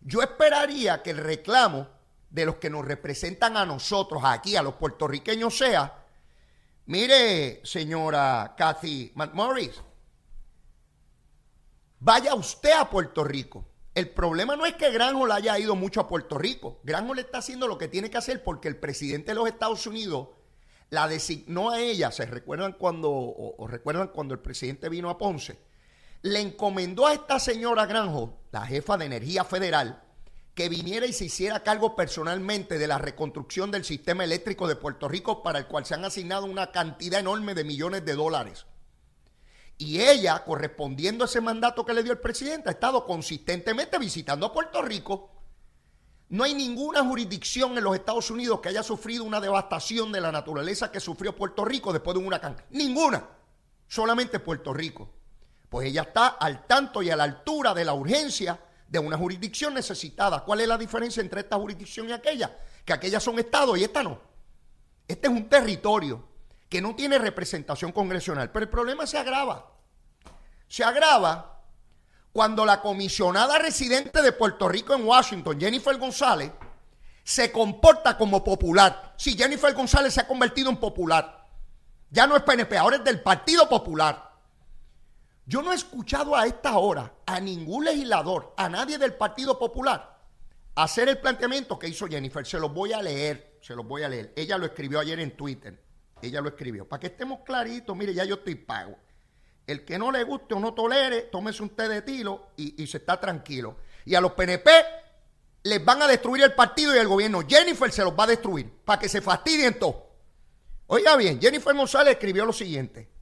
yo 0.02 0.22
esperaría 0.22 1.02
que 1.02 1.10
el 1.10 1.18
reclamo 1.18 1.99
de 2.30 2.46
los 2.46 2.56
que 2.56 2.70
nos 2.70 2.86
representan 2.86 3.58
a 3.58 3.66
nosotros 3.66 4.22
aquí, 4.24 4.56
a 4.56 4.64
los 4.64 4.76
puertorriqueños, 4.76 5.58
sea, 5.58 6.06
mire, 6.86 7.62
señora 7.64 8.54
Kathy 8.58 9.12
McMorris, 9.16 9.82
vaya 12.00 12.36
usted 12.36 12.72
a 12.72 12.90
Puerto 12.90 13.24
Rico. 13.24 13.66
El 13.96 14.10
problema 14.10 14.56
no 14.56 14.66
es 14.66 14.76
que 14.76 14.92
Granholm 14.92 15.32
haya 15.32 15.58
ido 15.60 15.76
mucho 15.76 16.00
a 16.00 16.08
Puerto 16.08 16.38
Rico. 16.38 16.80
Granholm 16.84 17.20
está 17.20 17.40
haciendo 17.40 17.68
lo 17.68 17.78
que 17.78 17.88
tiene 17.88 18.10
que 18.10 18.18
hacer 18.18 18.44
porque 18.44 18.68
el 18.68 18.78
presidente 18.78 19.32
de 19.32 19.36
los 19.36 19.48
Estados 19.48 19.86
Unidos 19.88 20.30
la 20.90 21.08
designó 21.08 21.72
a 21.72 21.80
ella. 21.80 22.12
¿Se 22.12 22.26
recuerdan 22.26 22.74
cuando, 22.74 23.12
o, 23.12 23.68
recuerdan 23.68 24.10
cuando 24.10 24.34
el 24.34 24.40
presidente 24.40 24.90
vino 24.90 25.10
a 25.10 25.18
Ponce? 25.18 25.60
Le 26.22 26.40
encomendó 26.40 27.08
a 27.08 27.14
esta 27.14 27.40
señora 27.40 27.86
Granholm, 27.86 28.32
la 28.52 28.66
jefa 28.66 28.98
de 28.98 29.06
energía 29.06 29.44
federal, 29.44 30.04
que 30.60 30.68
viniera 30.68 31.06
y 31.06 31.14
se 31.14 31.24
hiciera 31.24 31.64
cargo 31.64 31.96
personalmente 31.96 32.78
de 32.78 32.86
la 32.86 32.98
reconstrucción 32.98 33.72
del 33.72 33.86
sistema 33.86 34.26
eléctrico 34.26 34.68
de 34.68 34.76
Puerto 34.76 35.08
Rico 35.08 35.42
para 35.42 35.60
el 35.60 35.68
cual 35.68 35.86
se 35.86 35.94
han 35.94 36.04
asignado 36.04 36.48
una 36.48 36.74
cantidad 36.74 37.22
enorme 37.22 37.56
de 37.56 37.64
millones 37.64 38.04
de 38.04 38.14
dólares. 38.14 38.66
Y 39.78 40.02
ella, 40.02 40.44
correspondiendo 40.44 41.24
a 41.24 41.28
ese 41.28 41.40
mandato 41.40 41.86
que 41.86 41.94
le 41.94 42.04
dio 42.04 42.12
el 42.12 42.20
presidente, 42.20 42.68
ha 42.68 42.74
estado 42.74 43.06
consistentemente 43.06 43.98
visitando 44.00 44.48
a 44.48 44.52
Puerto 44.52 44.82
Rico. 44.82 45.32
No 46.28 46.44
hay 46.44 46.54
ninguna 46.54 47.06
jurisdicción 47.06 47.78
en 47.78 47.86
los 47.86 47.96
Estados 47.96 48.30
Unidos 48.30 48.60
que 48.60 48.68
haya 48.68 48.84
sufrido 48.84 49.24
una 49.24 49.40
devastación 49.40 50.12
de 50.12 50.20
la 50.20 50.34
naturaleza 50.34 50.92
que 50.92 51.00
sufrió 51.00 51.34
Puerto 51.38 51.64
Rico 51.64 51.94
después 51.94 52.16
de 52.16 52.20
un 52.20 52.28
huracán. 52.28 52.58
Ninguna. 52.72 53.30
Solamente 53.88 54.40
Puerto 54.40 54.74
Rico. 54.74 55.10
Pues 55.70 55.88
ella 55.88 56.02
está 56.02 56.28
al 56.28 56.68
tanto 56.68 57.02
y 57.02 57.12
a 57.12 57.16
la 57.16 57.24
altura 57.24 57.74
de 57.74 57.86
la 57.86 57.94
urgencia 57.94 58.60
de 58.90 59.00
una 59.00 59.18
jurisdicción 59.18 59.74
necesitada. 59.74 60.44
¿Cuál 60.44 60.62
es 60.62 60.68
la 60.68 60.78
diferencia 60.78 61.22
entre 61.22 61.42
esta 61.42 61.58
jurisdicción 61.58 62.10
y 62.10 62.12
aquella? 62.12 62.58
Que 62.84 62.94
aquellas 62.94 63.22
son 63.22 63.38
estados 63.38 63.78
y 63.78 63.84
esta 63.84 64.02
no. 64.02 64.20
Este 65.08 65.28
es 65.28 65.34
un 65.34 65.48
territorio 65.48 66.28
que 66.68 66.82
no 66.82 66.96
tiene 66.96 67.18
representación 67.20 67.92
congresional. 67.92 68.52
Pero 68.52 68.64
el 68.64 68.70
problema 68.70 69.06
se 69.06 69.18
agrava. 69.18 69.72
Se 70.68 70.84
agrava 70.84 71.64
cuando 72.32 72.66
la 72.66 72.82
comisionada 72.82 73.58
residente 73.60 74.22
de 74.22 74.32
Puerto 74.32 74.68
Rico 74.68 74.94
en 74.94 75.06
Washington, 75.06 75.60
Jennifer 75.60 75.98
González, 75.98 76.52
se 77.24 77.52
comporta 77.52 78.18
como 78.18 78.44
popular. 78.44 79.14
Si 79.18 79.38
Jennifer 79.38 79.74
González 79.74 80.14
se 80.14 80.22
ha 80.22 80.28
convertido 80.28 80.70
en 80.70 80.78
popular. 80.78 81.48
Ya 82.10 82.26
no 82.26 82.36
es 82.36 82.42
PNP, 82.42 82.76
ahora 82.78 82.98
es 82.98 83.04
del 83.04 83.22
Partido 83.22 83.70
Popular. 83.70 84.29
Yo 85.50 85.64
no 85.64 85.72
he 85.72 85.76
escuchado 85.76 86.36
a 86.36 86.46
esta 86.46 86.78
hora 86.78 87.12
a 87.26 87.40
ningún 87.40 87.84
legislador, 87.84 88.54
a 88.56 88.70
nadie 88.70 89.00
del 89.00 89.16
Partido 89.16 89.58
Popular, 89.58 90.20
hacer 90.76 91.10
el 91.10 91.18
planteamiento 91.18 91.80
que 91.80 91.88
hizo 91.88 92.06
Jennifer. 92.06 92.46
Se 92.46 92.60
los 92.60 92.72
voy 92.72 92.94
a 92.94 93.02
leer, 93.02 93.58
se 93.60 93.76
los 93.76 93.84
voy 93.84 94.04
a 94.04 94.10
leer. 94.10 94.32
Ella 94.36 94.60
lo 94.60 94.68
escribió 94.68 95.00
ayer 95.00 95.20
en 95.20 95.36
Twitter. 95.36 95.84
Ella 96.22 96.40
lo 96.40 96.50
escribió. 96.50 96.88
Para 96.88 97.00
que 97.00 97.08
estemos 97.08 97.40
claritos, 97.44 97.98
mire, 97.98 98.14
ya 98.14 98.26
yo 98.26 98.36
estoy 98.36 98.54
pago. 98.54 98.96
El 99.66 99.84
que 99.86 99.98
no 99.98 100.12
le 100.12 100.24
guste 100.24 100.54
o 100.54 100.60
no 100.60 100.76
tolere, 100.76 101.24
tómese 101.24 101.64
un 101.64 101.70
té 101.70 101.90
de 101.90 102.04
tilo 102.04 102.50
y, 102.56 102.84
y 102.84 102.86
se 102.86 102.98
está 102.98 103.20
tranquilo. 103.20 103.78
Y 104.06 104.14
a 104.14 104.22
los 104.22 104.34
PNP 104.34 104.70
les 105.64 105.84
van 105.84 106.04
a 106.04 106.08
destruir 106.08 106.44
el 106.44 106.54
partido 106.54 106.96
y 106.96 107.00
el 107.00 107.08
gobierno. 107.08 107.42
Jennifer 107.48 107.92
se 107.92 108.04
los 108.04 108.14
va 108.14 108.26
a 108.26 108.28
destruir 108.28 108.70
para 108.86 109.00
que 109.00 109.10
se 109.10 109.20
fastidien 109.20 109.80
todos. 109.80 109.96
Oiga 110.86 111.16
bien, 111.16 111.42
Jennifer 111.42 111.76
González 111.76 112.14
escribió 112.14 112.46
lo 112.46 112.54
siguiente 112.54 113.18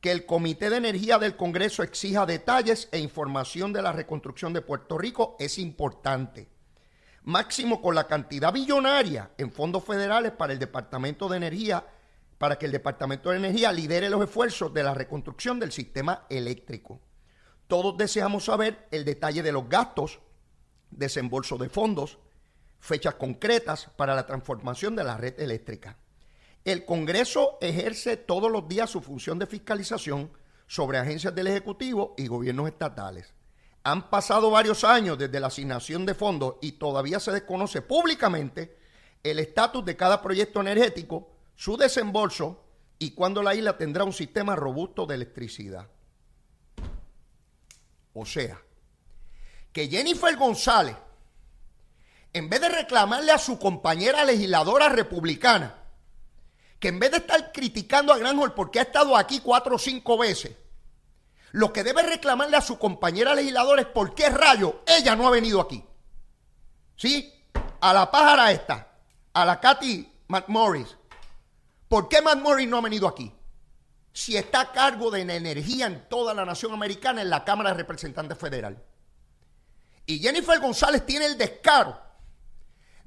que 0.00 0.12
el 0.12 0.26
Comité 0.26 0.70
de 0.70 0.76
Energía 0.76 1.18
del 1.18 1.36
Congreso 1.36 1.82
exija 1.82 2.26
detalles 2.26 2.88
e 2.92 2.98
información 2.98 3.72
de 3.72 3.82
la 3.82 3.92
reconstrucción 3.92 4.52
de 4.52 4.62
Puerto 4.62 4.98
Rico 4.98 5.36
es 5.38 5.58
importante. 5.58 6.48
Máximo 7.24 7.82
con 7.82 7.94
la 7.94 8.06
cantidad 8.06 8.52
billonaria 8.52 9.32
en 9.38 9.50
fondos 9.50 9.84
federales 9.84 10.32
para 10.32 10.52
el 10.52 10.58
Departamento 10.58 11.28
de 11.28 11.38
Energía, 11.38 11.84
para 12.38 12.58
que 12.58 12.66
el 12.66 12.72
Departamento 12.72 13.30
de 13.30 13.38
Energía 13.38 13.72
lidere 13.72 14.10
los 14.10 14.22
esfuerzos 14.22 14.72
de 14.72 14.82
la 14.82 14.94
reconstrucción 14.94 15.58
del 15.58 15.72
sistema 15.72 16.26
eléctrico. 16.28 17.00
Todos 17.66 17.96
deseamos 17.96 18.44
saber 18.44 18.86
el 18.90 19.04
detalle 19.04 19.42
de 19.42 19.50
los 19.52 19.68
gastos, 19.68 20.20
desembolso 20.90 21.58
de 21.58 21.68
fondos, 21.68 22.18
fechas 22.78 23.14
concretas 23.14 23.90
para 23.96 24.14
la 24.14 24.26
transformación 24.26 24.94
de 24.94 25.04
la 25.04 25.16
red 25.16 25.40
eléctrica. 25.40 25.96
El 26.66 26.84
Congreso 26.84 27.58
ejerce 27.60 28.16
todos 28.16 28.50
los 28.50 28.66
días 28.66 28.90
su 28.90 29.00
función 29.00 29.38
de 29.38 29.46
fiscalización 29.46 30.32
sobre 30.66 30.98
agencias 30.98 31.32
del 31.32 31.46
Ejecutivo 31.46 32.12
y 32.18 32.26
gobiernos 32.26 32.66
estatales. 32.66 33.32
Han 33.84 34.10
pasado 34.10 34.50
varios 34.50 34.82
años 34.82 35.16
desde 35.16 35.38
la 35.38 35.46
asignación 35.46 36.04
de 36.04 36.16
fondos 36.16 36.56
y 36.60 36.72
todavía 36.72 37.20
se 37.20 37.30
desconoce 37.30 37.82
públicamente 37.82 38.76
el 39.22 39.38
estatus 39.38 39.84
de 39.84 39.96
cada 39.96 40.20
proyecto 40.20 40.60
energético, 40.60 41.30
su 41.54 41.76
desembolso 41.76 42.64
y 42.98 43.12
cuándo 43.12 43.44
la 43.44 43.54
isla 43.54 43.78
tendrá 43.78 44.02
un 44.02 44.12
sistema 44.12 44.56
robusto 44.56 45.06
de 45.06 45.14
electricidad. 45.14 45.86
O 48.12 48.26
sea, 48.26 48.60
que 49.72 49.86
Jennifer 49.86 50.36
González, 50.36 50.96
en 52.32 52.50
vez 52.50 52.60
de 52.60 52.70
reclamarle 52.70 53.30
a 53.30 53.38
su 53.38 53.56
compañera 53.56 54.24
legisladora 54.24 54.88
republicana, 54.88 55.85
que 56.78 56.88
en 56.88 56.98
vez 56.98 57.10
de 57.10 57.18
estar 57.18 57.52
criticando 57.52 58.12
a 58.12 58.18
Granholm 58.18 58.54
porque 58.54 58.78
ha 58.78 58.82
estado 58.82 59.16
aquí 59.16 59.40
cuatro 59.40 59.76
o 59.76 59.78
cinco 59.78 60.18
veces, 60.18 60.52
lo 61.52 61.72
que 61.72 61.84
debe 61.84 62.02
reclamarle 62.02 62.56
a 62.56 62.60
su 62.60 62.78
compañera 62.78 63.34
legisladora 63.34 63.82
es 63.82 63.88
por 63.88 64.14
qué 64.14 64.28
rayo 64.28 64.82
ella 64.86 65.16
no 65.16 65.26
ha 65.26 65.30
venido 65.30 65.60
aquí. 65.60 65.82
¿Sí? 66.96 67.32
A 67.80 67.92
la 67.92 68.10
pájara 68.10 68.52
esta, 68.52 68.88
a 69.32 69.44
la 69.44 69.58
Katy 69.60 70.12
McMorris. 70.28 70.96
¿Por 71.88 72.08
qué 72.08 72.20
McMorris 72.20 72.68
no 72.68 72.78
ha 72.78 72.82
venido 72.82 73.08
aquí? 73.08 73.32
Si 74.12 74.36
está 74.36 74.60
a 74.60 74.72
cargo 74.72 75.10
de 75.10 75.24
la 75.24 75.34
energía 75.34 75.86
en 75.86 76.08
toda 76.08 76.34
la 76.34 76.44
nación 76.44 76.72
americana 76.72 77.22
en 77.22 77.30
la 77.30 77.44
Cámara 77.44 77.70
de 77.70 77.76
Representantes 77.76 78.36
Federal. 78.36 78.82
Y 80.04 80.18
Jennifer 80.18 80.58
González 80.60 81.04
tiene 81.04 81.26
el 81.26 81.38
descaro 81.38 82.05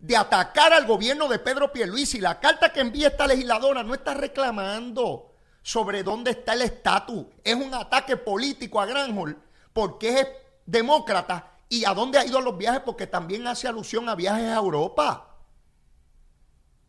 de 0.01 0.15
atacar 0.15 0.74
al 0.74 0.86
gobierno 0.86 1.27
de 1.27 1.39
Pedro 1.39 1.72
Pierluisi. 1.72 2.20
La 2.20 2.39
carta 2.39 2.72
que 2.72 2.79
envía 2.79 3.10
esta 3.10 3.27
legisladora 3.27 3.84
no 3.84 3.94
está 3.94 4.13
reclamando 4.13 5.34
sobre 5.62 6.03
dónde 6.03 6.32
está 6.32 6.53
el 6.53 6.62
estatus. 6.62 7.25
Es 7.44 7.56
un 7.56 7.74
ataque 7.74 8.18
político 8.18 8.79
a 8.79 8.86
Granholm 8.86 9.38
porque 9.74 10.20
es 10.20 10.27
demócrata 10.65 11.51
y 11.68 11.86
a 11.86 11.94
dónde 11.94 12.18
ha 12.18 12.25
ido 12.25 12.41
los 12.41 12.58
viajes 12.58 12.82
porque 12.86 13.08
también 13.08 13.46
hace 13.48 13.68
alusión 13.68 14.10
a 14.10 14.15
viajes 14.15 14.46
a 14.46 14.56
Europa. 14.56 15.25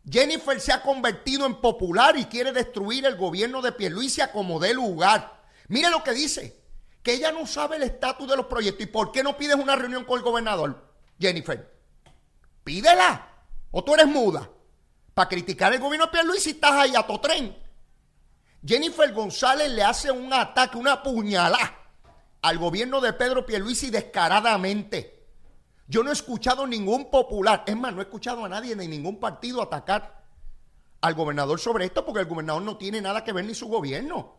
Jennifer 0.09 0.59
se 0.59 0.73
ha 0.73 0.81
convertido 0.81 1.45
en 1.45 1.61
popular 1.61 2.17
y 2.17 2.25
quiere 2.25 2.51
destruir 2.51 3.05
el 3.05 3.17
gobierno 3.17 3.61
de 3.61 3.71
Pierluisi 3.71 4.21
como 4.33 4.59
de 4.59 4.73
lugar. 4.73 5.41
Mire 5.67 5.89
lo 5.91 6.03
que 6.03 6.11
dice, 6.13 6.59
que 7.03 7.13
ella 7.13 7.31
no 7.31 7.45
sabe 7.45 7.75
el 7.75 7.83
estatus 7.83 8.27
de 8.27 8.35
los 8.35 8.47
proyectos. 8.47 8.83
¿Y 8.83 8.89
por 8.89 9.11
qué 9.11 9.23
no 9.23 9.37
pides 9.37 9.55
una 9.55 9.75
reunión 9.75 10.05
con 10.05 10.17
el 10.17 10.23
gobernador, 10.23 10.91
Jennifer? 11.19 11.71
Pídela. 12.63 13.27
O 13.71 13.83
tú 13.83 13.93
eres 13.93 14.07
muda. 14.07 14.49
Para 15.13 15.29
criticar 15.29 15.73
el 15.73 15.79
gobierno 15.79 16.05
de 16.07 16.11
Pierluisi 16.11 16.51
estás 16.51 16.71
ahí 16.71 16.95
a 16.95 17.05
tu 17.05 17.17
tren. 17.19 17.57
Jennifer 18.65 19.11
González 19.13 19.69
le 19.71 19.83
hace 19.83 20.11
un 20.11 20.31
ataque, 20.31 20.77
una 20.77 21.01
puñalada 21.01 21.77
al 22.41 22.57
gobierno 22.57 23.01
de 23.01 23.13
Pedro 23.13 23.45
Pierluisi 23.45 23.89
descaradamente. 23.89 25.27
Yo 25.87 26.03
no 26.03 26.09
he 26.09 26.13
escuchado 26.13 26.65
ningún 26.65 27.11
popular, 27.11 27.63
es 27.67 27.75
más, 27.75 27.93
no 27.93 27.99
he 27.99 28.03
escuchado 28.03 28.45
a 28.45 28.49
nadie 28.49 28.75
de 28.75 28.87
ningún 28.87 29.19
partido 29.19 29.61
atacar 29.61 30.23
al 31.01 31.13
gobernador 31.15 31.59
sobre 31.59 31.85
esto 31.85 32.05
porque 32.05 32.21
el 32.21 32.27
gobernador 32.27 32.61
no 32.61 32.77
tiene 32.77 33.01
nada 33.01 33.23
que 33.23 33.33
ver 33.33 33.45
ni 33.45 33.55
su 33.55 33.67
gobierno. 33.67 34.37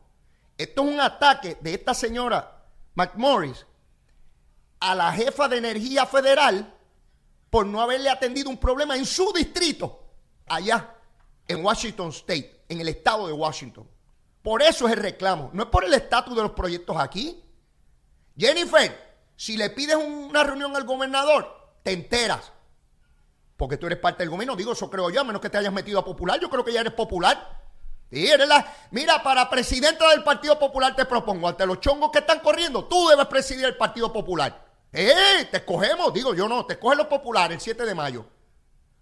Esto 0.56 0.82
es 0.82 0.94
un 0.94 1.00
ataque 1.00 1.58
de 1.60 1.74
esta 1.74 1.92
señora 1.94 2.64
McMorris 2.94 3.66
a 4.80 4.94
la 4.94 5.12
jefa 5.12 5.48
de 5.48 5.58
energía 5.58 6.06
federal 6.06 6.74
por 7.52 7.66
no 7.66 7.82
haberle 7.82 8.08
atendido 8.08 8.48
un 8.48 8.56
problema 8.56 8.96
en 8.96 9.04
su 9.04 9.30
distrito, 9.30 10.06
allá 10.46 10.94
en 11.46 11.62
Washington 11.62 12.08
State, 12.08 12.64
en 12.66 12.80
el 12.80 12.88
estado 12.88 13.26
de 13.26 13.34
Washington. 13.34 13.86
Por 14.40 14.62
eso 14.62 14.86
es 14.86 14.94
el 14.94 15.00
reclamo, 15.00 15.50
no 15.52 15.64
es 15.64 15.68
por 15.68 15.84
el 15.84 15.92
estatus 15.92 16.34
de 16.34 16.40
los 16.40 16.52
proyectos 16.52 16.96
aquí. 16.96 17.44
Jennifer, 18.38 19.18
si 19.36 19.58
le 19.58 19.68
pides 19.68 19.96
una 19.96 20.42
reunión 20.42 20.74
al 20.74 20.84
gobernador, 20.84 21.76
te 21.82 21.92
enteras. 21.92 22.50
Porque 23.58 23.76
tú 23.76 23.84
eres 23.84 23.98
parte 23.98 24.22
del 24.22 24.30
gobierno, 24.30 24.56
digo, 24.56 24.72
eso 24.72 24.88
creo 24.88 25.10
yo, 25.10 25.20
a 25.20 25.24
menos 25.24 25.42
que 25.42 25.50
te 25.50 25.58
hayas 25.58 25.74
metido 25.74 25.98
a 25.98 26.04
popular, 26.06 26.40
yo 26.40 26.48
creo 26.48 26.64
que 26.64 26.72
ya 26.72 26.80
eres 26.80 26.94
popular. 26.94 27.60
Mira, 28.90 29.22
para 29.22 29.50
presidenta 29.50 30.08
del 30.08 30.24
Partido 30.24 30.58
Popular 30.58 30.96
te 30.96 31.04
propongo, 31.04 31.48
ante 31.48 31.66
los 31.66 31.80
chongos 31.80 32.10
que 32.12 32.20
están 32.20 32.40
corriendo, 32.40 32.86
tú 32.86 33.08
debes 33.08 33.26
presidir 33.26 33.66
el 33.66 33.76
Partido 33.76 34.10
Popular. 34.10 34.71
¡Eh! 34.92 35.48
Te 35.50 35.58
escogemos, 35.58 36.12
digo 36.12 36.34
yo 36.34 36.48
no, 36.48 36.66
te 36.66 36.74
escogen 36.74 36.98
los 36.98 37.06
populares 37.06 37.56
el 37.56 37.60
7 37.60 37.86
de 37.86 37.94
mayo. 37.94 38.26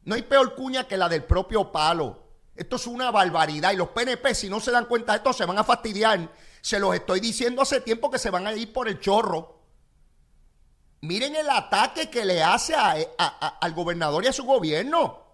No 0.05 0.15
hay 0.15 0.23
peor 0.23 0.55
cuña 0.55 0.87
que 0.87 0.97
la 0.97 1.09
del 1.09 1.25
propio 1.25 1.71
palo. 1.71 2.31
Esto 2.55 2.77
es 2.77 2.87
una 2.87 3.11
barbaridad 3.11 3.73
y 3.73 3.77
los 3.77 3.89
PNP, 3.89 4.35
si 4.35 4.49
no 4.49 4.61
se 4.61 4.71
dan 4.71 4.85
cuenta 4.85 5.13
de 5.13 5.19
esto, 5.19 5.33
se 5.33 5.45
van 5.45 5.59
a 5.59 5.65
fastidiar. 5.65 6.31
Se 6.61 6.79
los 6.79 6.95
estoy 6.95 7.21
diciendo 7.21 7.63
hace 7.63 7.81
tiempo 7.81 8.11
que 8.11 8.19
se 8.19 8.31
van 8.31 8.47
a 8.47 8.53
ir 8.53 8.73
por 8.73 8.89
el 8.89 9.01
chorro. 9.01 9.61
Miren 11.03 11.35
el 11.35 11.49
ataque 11.49 12.11
que 12.11 12.25
le 12.25 12.43
hace 12.43 12.75
al 12.77 13.73
gobernador 13.73 14.25
y 14.25 14.29
a 14.29 14.33
su 14.33 14.45
gobierno. 14.45 15.27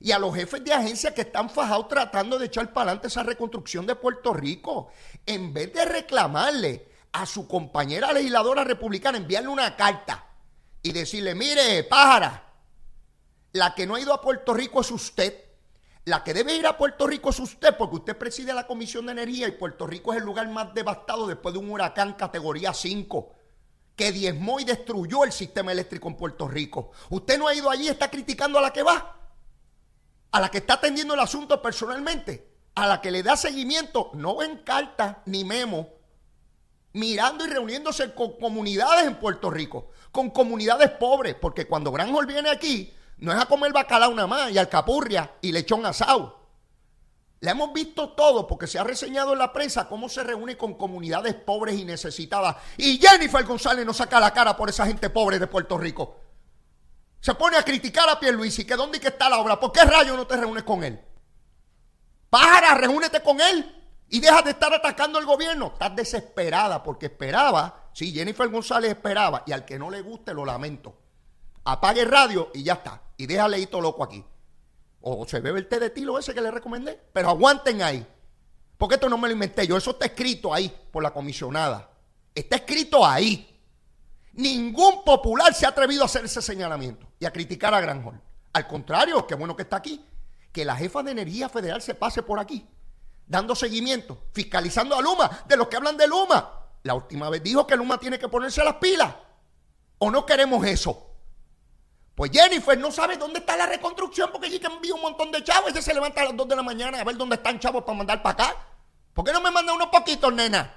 Y 0.00 0.12
a 0.12 0.18
los 0.18 0.34
jefes 0.34 0.62
de 0.62 0.72
agencia 0.72 1.14
que 1.14 1.22
están 1.22 1.50
fajados 1.50 1.88
tratando 1.88 2.38
de 2.38 2.46
echar 2.46 2.72
para 2.72 2.90
adelante 2.90 3.08
esa 3.08 3.22
reconstrucción 3.22 3.86
de 3.86 3.94
Puerto 3.94 4.32
Rico. 4.32 4.90
En 5.26 5.52
vez 5.52 5.72
de 5.72 5.84
reclamarle 5.84 6.87
a 7.12 7.26
su 7.26 7.48
compañera 7.48 8.12
legisladora 8.12 8.64
republicana, 8.64 9.18
enviarle 9.18 9.48
una 9.48 9.76
carta 9.76 10.26
y 10.82 10.92
decirle, 10.92 11.34
mire, 11.34 11.84
pájara, 11.84 12.52
la 13.52 13.74
que 13.74 13.86
no 13.86 13.94
ha 13.94 14.00
ido 14.00 14.12
a 14.12 14.20
Puerto 14.20 14.54
Rico 14.54 14.80
es 14.80 14.90
usted. 14.90 15.44
La 16.04 16.24
que 16.24 16.32
debe 16.32 16.56
ir 16.56 16.66
a 16.66 16.78
Puerto 16.78 17.06
Rico 17.06 17.30
es 17.30 17.38
usted, 17.38 17.76
porque 17.76 17.96
usted 17.96 18.16
preside 18.16 18.54
la 18.54 18.66
Comisión 18.66 19.06
de 19.06 19.12
Energía 19.12 19.46
y 19.46 19.52
Puerto 19.52 19.86
Rico 19.86 20.12
es 20.12 20.18
el 20.18 20.24
lugar 20.24 20.48
más 20.48 20.72
devastado 20.72 21.26
después 21.26 21.52
de 21.52 21.58
un 21.58 21.70
huracán 21.70 22.14
categoría 22.14 22.72
5 22.72 23.34
que 23.94 24.12
diezmó 24.12 24.60
y 24.60 24.64
destruyó 24.64 25.24
el 25.24 25.32
sistema 25.32 25.72
eléctrico 25.72 26.08
en 26.08 26.16
Puerto 26.16 26.46
Rico. 26.46 26.92
Usted 27.10 27.36
no 27.36 27.48
ha 27.48 27.54
ido 27.54 27.68
allí, 27.68 27.88
está 27.88 28.08
criticando 28.08 28.58
a 28.58 28.62
la 28.62 28.72
que 28.72 28.84
va, 28.84 29.16
a 30.30 30.40
la 30.40 30.50
que 30.50 30.58
está 30.58 30.74
atendiendo 30.74 31.14
el 31.14 31.20
asunto 31.20 31.60
personalmente, 31.60 32.48
a 32.76 32.86
la 32.86 33.00
que 33.00 33.10
le 33.10 33.24
da 33.24 33.36
seguimiento, 33.36 34.12
no 34.14 34.40
en 34.40 34.58
carta 34.58 35.22
ni 35.26 35.44
memo, 35.44 35.97
mirando 36.98 37.44
y 37.44 37.48
reuniéndose 37.48 38.12
con 38.14 38.32
comunidades 38.38 39.06
en 39.06 39.14
Puerto 39.16 39.50
Rico, 39.50 39.90
con 40.10 40.30
comunidades 40.30 40.90
pobres, 40.90 41.34
porque 41.34 41.66
cuando 41.66 41.92
Granjol 41.92 42.26
viene 42.26 42.50
aquí, 42.50 42.92
no 43.18 43.32
es 43.32 43.38
a 43.38 43.46
comer 43.46 43.72
bacalao 43.72 44.12
nada 44.14 44.26
más 44.26 44.50
y 44.50 44.58
alcapurria 44.58 45.32
y 45.40 45.52
lechón 45.52 45.86
asado. 45.86 46.38
Le 47.40 47.52
hemos 47.52 47.72
visto 47.72 48.10
todo 48.10 48.48
porque 48.48 48.66
se 48.66 48.80
ha 48.80 48.84
reseñado 48.84 49.32
en 49.32 49.38
la 49.38 49.52
prensa 49.52 49.88
cómo 49.88 50.08
se 50.08 50.24
reúne 50.24 50.56
con 50.56 50.74
comunidades 50.74 51.34
pobres 51.34 51.78
y 51.78 51.84
necesitadas. 51.84 52.56
Y 52.76 52.98
Jennifer 52.98 53.44
González 53.44 53.86
no 53.86 53.94
saca 53.94 54.18
la 54.18 54.32
cara 54.32 54.56
por 54.56 54.68
esa 54.68 54.86
gente 54.86 55.08
pobre 55.08 55.38
de 55.38 55.46
Puerto 55.46 55.78
Rico. 55.78 56.16
Se 57.20 57.34
pone 57.34 57.56
a 57.56 57.62
criticar 57.62 58.08
a 58.08 58.18
Pierluisi, 58.18 58.64
que 58.64 58.74
dónde 58.74 58.98
que 58.98 59.08
está 59.08 59.28
la 59.28 59.38
obra. 59.38 59.58
¿Por 59.60 59.70
qué 59.70 59.84
rayo 59.84 60.16
no 60.16 60.26
te 60.26 60.36
reúnes 60.36 60.64
con 60.64 60.82
él? 60.82 61.00
Para, 62.28 62.74
reúnete 62.74 63.22
con 63.22 63.40
él 63.40 63.77
y 64.10 64.20
deja 64.20 64.42
de 64.42 64.50
estar 64.50 64.72
atacando 64.72 65.18
al 65.18 65.26
gobierno. 65.26 65.70
Estás 65.72 65.94
desesperada 65.94 66.82
porque 66.82 67.06
esperaba, 67.06 67.90
sí, 67.92 68.12
Jennifer 68.12 68.48
González 68.48 68.90
esperaba 68.90 69.42
y 69.46 69.52
al 69.52 69.64
que 69.64 69.78
no 69.78 69.90
le 69.90 70.00
guste 70.00 70.32
lo 70.32 70.44
lamento. 70.44 70.96
Apague 71.64 72.04
radio 72.04 72.50
y 72.54 72.62
ya 72.62 72.74
está. 72.74 73.02
Y 73.16 73.26
deja 73.26 73.46
leíto 73.46 73.80
loco 73.80 74.02
aquí. 74.02 74.24
O 75.02 75.26
se 75.26 75.40
bebe 75.40 75.60
el 75.60 75.68
té 75.68 75.78
de 75.78 75.90
tilo 75.90 76.18
ese 76.18 76.32
que 76.32 76.40
le 76.40 76.50
recomendé. 76.50 76.98
Pero 77.12 77.28
aguanten 77.28 77.82
ahí. 77.82 78.06
Porque 78.78 78.94
esto 78.94 79.08
no 79.08 79.18
me 79.18 79.28
lo 79.28 79.34
inventé 79.34 79.66
yo. 79.66 79.76
Eso 79.76 79.90
está 79.90 80.06
escrito 80.06 80.54
ahí 80.54 80.74
por 80.90 81.02
la 81.02 81.10
comisionada. 81.10 81.90
Está 82.34 82.56
escrito 82.56 83.04
ahí. 83.04 83.60
Ningún 84.32 85.04
popular 85.04 85.52
se 85.52 85.66
ha 85.66 85.70
atrevido 85.70 86.02
a 86.02 86.06
hacer 86.06 86.24
ese 86.24 86.40
señalamiento 86.40 87.06
y 87.18 87.26
a 87.26 87.32
criticar 87.32 87.74
a 87.74 87.80
Granholm. 87.80 88.20
Al 88.52 88.66
contrario, 88.66 89.26
qué 89.26 89.34
bueno 89.34 89.56
que 89.56 89.62
está 89.62 89.76
aquí. 89.76 90.04
Que 90.52 90.64
la 90.64 90.76
jefa 90.76 91.02
de 91.02 91.10
energía 91.10 91.48
federal 91.48 91.82
se 91.82 91.94
pase 91.94 92.22
por 92.22 92.38
aquí, 92.38 92.66
dando 93.28 93.54
seguimiento, 93.54 94.18
fiscalizando 94.32 94.96
a 94.96 95.02
Luma, 95.02 95.44
de 95.46 95.56
los 95.56 95.68
que 95.68 95.76
hablan 95.76 95.96
de 95.96 96.08
Luma. 96.08 96.50
La 96.82 96.94
última 96.94 97.28
vez 97.28 97.42
dijo 97.42 97.66
que 97.66 97.76
Luma 97.76 97.98
tiene 97.98 98.18
que 98.18 98.28
ponerse 98.28 98.64
las 98.64 98.76
pilas. 98.76 99.14
¿O 99.98 100.10
no 100.10 100.24
queremos 100.24 100.64
eso? 100.66 101.04
Pues 102.14 102.32
Jennifer 102.32 102.76
no 102.78 102.90
sabe 102.90 103.16
dónde 103.16 103.40
está 103.40 103.56
la 103.56 103.66
reconstrucción 103.66 104.30
porque 104.32 104.48
allí 104.48 104.58
que 104.58 104.66
envía 104.66 104.94
un 104.94 105.02
montón 105.02 105.30
de 105.30 105.44
chavos. 105.44 105.70
Ella 105.70 105.82
se 105.82 105.94
levanta 105.94 106.22
a 106.22 106.24
las 106.24 106.36
2 106.36 106.48
de 106.48 106.56
la 106.56 106.62
mañana 106.62 107.00
a 107.00 107.04
ver 107.04 107.16
dónde 107.16 107.36
están 107.36 107.60
chavos 107.60 107.84
para 107.84 107.96
mandar 107.96 108.22
para 108.22 108.32
acá. 108.32 108.56
¿Por 109.12 109.24
qué 109.24 109.32
no 109.32 109.40
me 109.40 109.50
manda 109.50 109.72
unos 109.72 109.88
poquitos, 109.88 110.32
nena? 110.32 110.74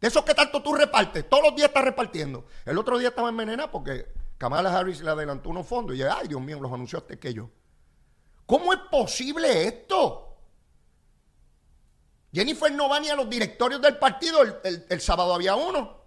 De 0.00 0.06
esos 0.06 0.24
que 0.24 0.34
tanto 0.34 0.62
tú 0.62 0.74
repartes. 0.74 1.28
Todos 1.28 1.44
los 1.44 1.56
días 1.56 1.68
estás 1.68 1.84
repartiendo. 1.84 2.44
El 2.64 2.78
otro 2.78 2.98
día 2.98 3.08
estaba 3.08 3.28
envenenada 3.28 3.70
porque 3.70 4.06
Kamala 4.36 4.76
Harris 4.76 5.00
le 5.00 5.10
adelantó 5.10 5.50
unos 5.50 5.66
fondos. 5.66 5.96
Y 5.96 5.98
yo, 5.98 6.12
ay, 6.12 6.28
Dios 6.28 6.40
mío, 6.40 6.60
los 6.60 6.72
anunció 6.72 6.98
hasta 6.98 7.16
que 7.16 7.34
yo. 7.34 7.50
¿Cómo 8.46 8.72
es 8.72 8.78
posible 8.90 9.66
esto? 9.66 10.27
Jennifer 12.32 12.70
no 12.72 12.88
va 12.88 13.00
ni 13.00 13.08
a 13.08 13.16
los 13.16 13.28
directorios 13.28 13.80
del 13.80 13.96
partido. 13.96 14.42
El, 14.42 14.86
el 14.88 15.00
sábado 15.00 15.34
había 15.34 15.54
uno. 15.54 15.98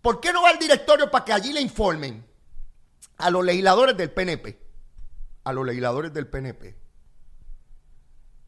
¿Por 0.00 0.20
qué 0.20 0.32
no 0.32 0.42
va 0.42 0.50
al 0.50 0.58
directorio 0.58 1.10
para 1.10 1.24
que 1.24 1.32
allí 1.32 1.52
le 1.52 1.60
informen? 1.60 2.32
a 3.22 3.30
los 3.30 3.44
legisladores 3.44 3.96
del 3.96 4.10
PNP. 4.10 4.58
A 5.44 5.52
los 5.52 5.64
legisladores 5.64 6.12
del 6.12 6.26
PNP. 6.26 6.76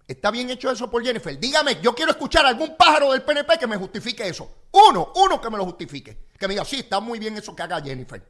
¿Está 0.07 0.31
bien 0.31 0.51
hecho 0.51 0.71
eso 0.71 0.91
por 0.91 1.03
Jennifer? 1.03 1.39
Dígame, 1.39 1.81
yo 1.81 1.95
quiero 1.95 2.11
escuchar 2.11 2.45
a 2.45 2.49
algún 2.49 2.77
pájaro 2.77 3.13
del 3.13 3.23
PNP 3.23 3.57
que 3.59 3.67
me 3.67 3.77
justifique 3.77 4.27
eso. 4.27 4.67
Uno, 4.73 5.13
uno 5.15 5.41
que 5.41 5.49
me 5.49 5.57
lo 5.57 5.65
justifique. 5.65 6.27
Que 6.39 6.47
me 6.47 6.55
diga, 6.55 6.65
sí, 6.65 6.81
está 6.81 7.01
muy 7.01 7.19
bien 7.19 7.37
eso 7.37 7.55
que 7.55 7.63
haga 7.63 7.81
Jennifer. 7.81 8.23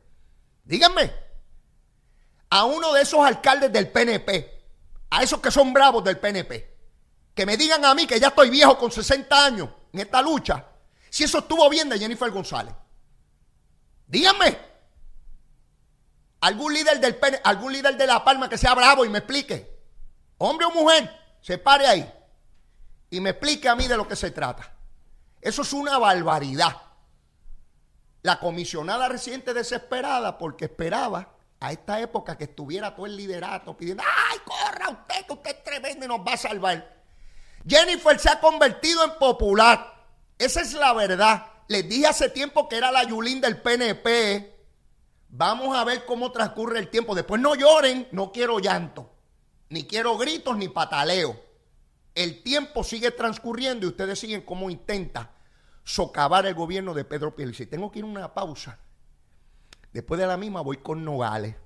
Díganme. 0.65 1.11
A 2.51 2.65
uno 2.65 2.93
de 2.93 3.03
esos 3.03 3.21
alcaldes 3.21 3.73
del 3.73 3.91
PNP, 3.91 4.63
a 5.11 5.23
esos 5.23 5.41
que 5.41 5.51
son 5.51 5.73
bravos 5.73 6.05
del 6.05 6.19
PNP, 6.19 6.74
que 7.35 7.45
me 7.45 7.57
digan 7.57 7.85
a 7.85 7.95
mí 7.95 8.07
que 8.07 8.21
ya 8.21 8.29
estoy 8.29 8.49
viejo 8.49 8.79
con 8.79 8.91
60 8.91 9.45
años 9.45 9.69
en 9.93 10.01
esta 10.01 10.23
lucha, 10.23 10.65
si 11.11 11.25
eso 11.25 11.39
estuvo 11.39 11.69
bien 11.69 11.89
de 11.89 11.99
Jennifer 11.99 12.31
González. 12.31 12.75
Díganme. 14.07 14.59
Algún 16.41 16.75
líder 16.75 17.01
del 17.01 17.19
algún 17.43 17.73
líder 17.73 17.97
de 17.97 18.07
La 18.07 18.23
Palma 18.23 18.49
que 18.49 18.59
sea 18.59 18.75
bravo 18.75 19.05
y 19.05 19.09
me 19.09 19.19
explique. 19.19 19.75
Hombre 20.39 20.67
o 20.67 20.71
mujer, 20.71 21.11
se 21.41 21.59
pare 21.59 21.87
ahí 21.87 22.13
y 23.11 23.21
me 23.21 23.31
explique 23.31 23.69
a 23.69 23.77
mí 23.77 23.89
de 23.89 23.97
lo 23.97 24.07
que 24.07 24.17
se 24.17 24.31
trata. 24.31 24.73
Eso 25.41 25.63
es 25.63 25.73
una 25.73 25.99
barbaridad. 25.99 26.77
La 28.23 28.39
comisionada 28.39 29.09
reciente 29.09 29.55
desesperada 29.55 30.39
porque 30.39 30.67
esperaba 30.67 31.35
a 31.61 31.73
esta 31.73 32.01
época 32.01 32.37
que 32.37 32.45
estuviera 32.45 32.95
todo 32.95 33.07
el 33.07 33.17
liderato 33.17 33.77
pidiendo, 33.77 34.03
¡ay, 34.03 34.39
corra 34.45 34.91
usted, 34.91 35.27
que 35.27 35.33
usted 35.33 35.51
es 35.57 35.65
tremendo 35.65 36.05
y 36.05 36.09
nos 36.09 36.21
va 36.21 36.33
a 36.33 36.37
salvar! 36.37 36.94
Jennifer 37.67 38.19
se 38.19 38.31
ha 38.31 38.41
convertido 38.41 39.05
en 39.05 39.19
popular. 39.19 40.07
Esa 40.39 40.61
es 40.61 40.75
la 40.75 40.93
verdad. 40.93 41.47
Les 41.69 41.89
dije 41.89 42.07
hace 42.07 42.29
tiempo 42.29 42.69
que 42.69 42.77
era 42.77 42.93
la 42.93 43.05
Yulín 43.05 43.41
del 43.41 43.61
PNP. 43.61 44.55
Vamos 45.31 45.77
a 45.77 45.85
ver 45.85 46.05
cómo 46.05 46.31
transcurre 46.31 46.79
el 46.79 46.91
tiempo. 46.91 47.15
Después 47.15 47.41
no 47.41 47.55
lloren, 47.55 48.09
no 48.13 48.33
quiero 48.33 48.59
llanto. 48.59 49.11
Ni 49.71 49.85
quiero 49.85 50.17
gritos 50.19 50.57
ni 50.57 50.69
pataleo. 50.69 51.41
El 52.15 52.43
tiempo 52.43 52.85
sigue 52.85 53.11
transcurriendo 53.11 53.87
y 53.87 53.89
ustedes 53.89 54.19
siguen 54.19 54.43
como 54.43 54.71
intenta 54.71 55.33
socavar 55.83 56.47
el 56.47 56.55
gobierno 56.55 56.95
de 56.95 57.05
Pedro 57.05 57.35
Si 57.53 57.67
Tengo 57.67 57.91
que 57.91 57.99
ir 57.99 58.05
a 58.05 58.09
una 58.09 58.35
pausa. 58.35 58.79
Después 59.93 60.21
de 60.21 60.27
la 60.27 60.37
misma 60.37 60.61
voy 60.61 60.77
con 60.77 61.05
Nogales. 61.05 61.57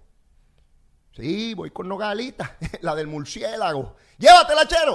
Sí, 1.18 1.52
voy 1.54 1.70
con 1.70 1.88
Nogalita, 1.88 2.57
la 2.81 2.94
del 2.94 3.09
murciélago. 3.09 3.96
Llévatela, 4.18 4.68
chero. 4.68 4.94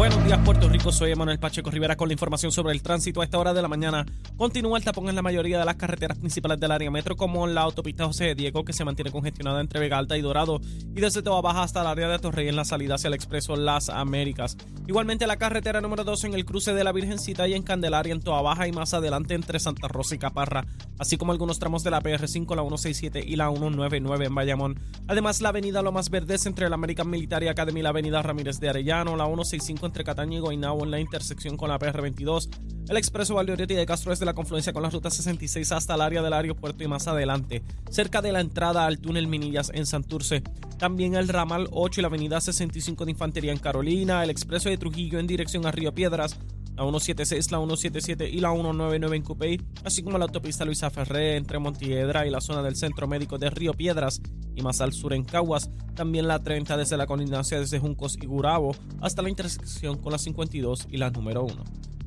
Buenos 0.00 0.24
días, 0.24 0.38
Puerto 0.46 0.66
Rico. 0.66 0.90
Soy 0.92 1.10
Emanuel 1.10 1.38
Pacheco 1.38 1.70
Rivera 1.70 1.94
con 1.94 2.08
la 2.08 2.14
información 2.14 2.50
sobre 2.50 2.72
el 2.72 2.80
tránsito 2.80 3.20
a 3.20 3.24
esta 3.24 3.38
hora 3.38 3.52
de 3.52 3.60
la 3.60 3.68
mañana. 3.68 4.06
Continúa 4.38 4.78
el 4.78 4.84
tapón 4.84 5.10
en 5.10 5.14
la 5.14 5.20
mayoría 5.20 5.58
de 5.58 5.64
las 5.66 5.74
carreteras 5.74 6.16
principales 6.16 6.58
del 6.58 6.70
área 6.70 6.90
metro, 6.90 7.16
como 7.16 7.46
la 7.46 7.60
autopista 7.60 8.06
José 8.06 8.34
Diego, 8.34 8.64
que 8.64 8.72
se 8.72 8.82
mantiene 8.82 9.10
congestionada 9.10 9.60
entre 9.60 9.78
Vega 9.78 9.98
Alta 9.98 10.16
y 10.16 10.22
Dorado, 10.22 10.58
y 10.62 11.02
desde 11.02 11.20
Toa 11.20 11.42
Baja 11.42 11.64
hasta 11.64 11.82
el 11.82 11.86
área 11.86 12.08
de 12.08 12.18
Torrey 12.18 12.48
en 12.48 12.56
la 12.56 12.64
salida 12.64 12.94
hacia 12.94 13.08
el 13.08 13.14
expreso 13.14 13.56
Las 13.56 13.90
Américas. 13.90 14.56
Igualmente 14.86 15.26
la 15.26 15.36
carretera 15.36 15.82
número 15.82 16.02
2 16.02 16.24
en 16.24 16.32
el 16.32 16.46
cruce 16.46 16.72
de 16.72 16.82
la 16.82 16.92
Virgencita 16.92 17.46
y 17.46 17.52
en 17.52 17.62
Candelaria 17.62 18.14
en 18.14 18.22
Toa 18.22 18.40
Baja 18.40 18.66
y 18.66 18.72
más 18.72 18.94
adelante 18.94 19.34
entre 19.34 19.60
Santa 19.60 19.86
Rosa 19.86 20.14
y 20.14 20.18
Caparra, 20.18 20.64
así 20.98 21.18
como 21.18 21.32
algunos 21.32 21.58
tramos 21.58 21.84
de 21.84 21.90
la 21.90 22.00
PR5, 22.00 22.56
la 22.56 22.62
167 22.62 23.22
y 23.22 23.36
la 23.36 23.50
199 23.50 24.24
en 24.24 24.34
Bayamón. 24.34 24.80
Además, 25.08 25.42
la 25.42 25.50
avenida 25.50 25.82
Lomas 25.82 26.08
Verdes 26.08 26.46
entre 26.46 26.70
la 26.70 26.76
American 26.76 27.10
Military 27.10 27.48
Academy 27.48 27.80
y 27.80 27.82
la 27.82 27.90
avenida 27.90 28.22
Ramírez 28.22 28.60
de 28.60 28.70
Arellano, 28.70 29.14
la 29.14 29.26
165 29.26 29.89
entre 29.90 30.04
Cataño 30.04 30.38
y 30.38 30.40
Guaynabo 30.40 30.84
en 30.84 30.92
la 30.92 31.00
intersección 31.00 31.56
con 31.56 31.68
la 31.68 31.78
PR22, 31.80 32.48
el 32.88 32.96
expreso 32.96 33.34
Valdeoriotti 33.34 33.74
de 33.74 33.86
Castro 33.86 34.10
desde 34.10 34.24
la 34.24 34.34
confluencia 34.34 34.72
con 34.72 34.84
la 34.84 34.90
ruta 34.90 35.10
66 35.10 35.72
hasta 35.72 35.96
el 35.96 36.00
área 36.00 36.22
del 36.22 36.32
aeropuerto 36.32 36.84
y 36.84 36.86
más 36.86 37.08
adelante, 37.08 37.64
cerca 37.90 38.22
de 38.22 38.30
la 38.30 38.40
entrada 38.40 38.86
al 38.86 39.00
túnel 39.00 39.26
Minillas 39.26 39.72
en 39.74 39.86
Santurce. 39.86 40.44
También 40.78 41.16
el 41.16 41.26
ramal 41.26 41.68
8 41.72 42.00
y 42.00 42.02
la 42.02 42.08
avenida 42.08 42.40
65 42.40 43.04
de 43.04 43.10
Infantería 43.10 43.50
en 43.50 43.58
Carolina, 43.58 44.22
el 44.22 44.30
expreso 44.30 44.68
de 44.68 44.78
Trujillo 44.78 45.18
en 45.18 45.26
dirección 45.26 45.66
a 45.66 45.72
Río 45.72 45.92
Piedras, 45.92 46.38
la 46.76 46.84
176, 46.84 47.50
la 47.50 47.58
177 47.58 48.30
y 48.30 48.38
la 48.38 48.52
199 48.52 49.16
en 49.16 49.22
Cupey, 49.24 49.60
así 49.82 50.04
como 50.04 50.18
la 50.18 50.26
autopista 50.26 50.64
Luisa 50.64 50.88
Ferré 50.88 51.36
entre 51.36 51.58
Montiedra 51.58 52.26
y 52.28 52.30
la 52.30 52.40
zona 52.40 52.62
del 52.62 52.76
Centro 52.76 53.08
Médico 53.08 53.38
de 53.38 53.50
Río 53.50 53.74
Piedras 53.74 54.22
más 54.62 54.80
al 54.80 54.92
sur 54.92 55.12
en 55.12 55.24
Caguas, 55.24 55.70
también 55.94 56.28
la 56.28 56.42
30 56.42 56.76
desde 56.76 56.96
la 56.96 57.06
colindancia 57.06 57.58
desde 57.58 57.78
Juncos 57.78 58.16
y 58.20 58.26
Gurabo 58.26 58.74
hasta 59.00 59.22
la 59.22 59.28
intersección 59.28 59.98
con 59.98 60.12
la 60.12 60.18
52 60.18 60.88
y 60.90 60.96
la 60.96 61.10
número 61.10 61.44
1. 61.44 61.64